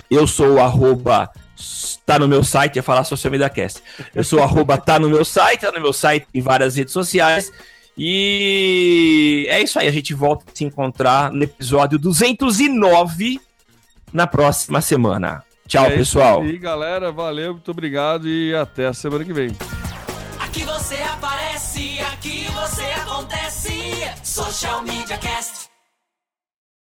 [0.09, 1.29] Eu sou o arroba
[2.05, 3.81] tá no meu site, ia falar Social Media Cast.
[4.13, 7.51] Eu sou arroba tá no meu site, tá no meu site em várias redes sociais.
[7.97, 13.39] E é isso aí, a gente volta a se encontrar no episódio 209
[14.13, 15.43] na próxima semana.
[15.67, 16.45] Tchau, é pessoal.
[16.45, 19.55] E galera, valeu, muito obrigado e até a semana que vem.
[20.39, 23.71] Aqui você aparece, aqui você acontece.
[24.23, 25.60] Social Media Cast.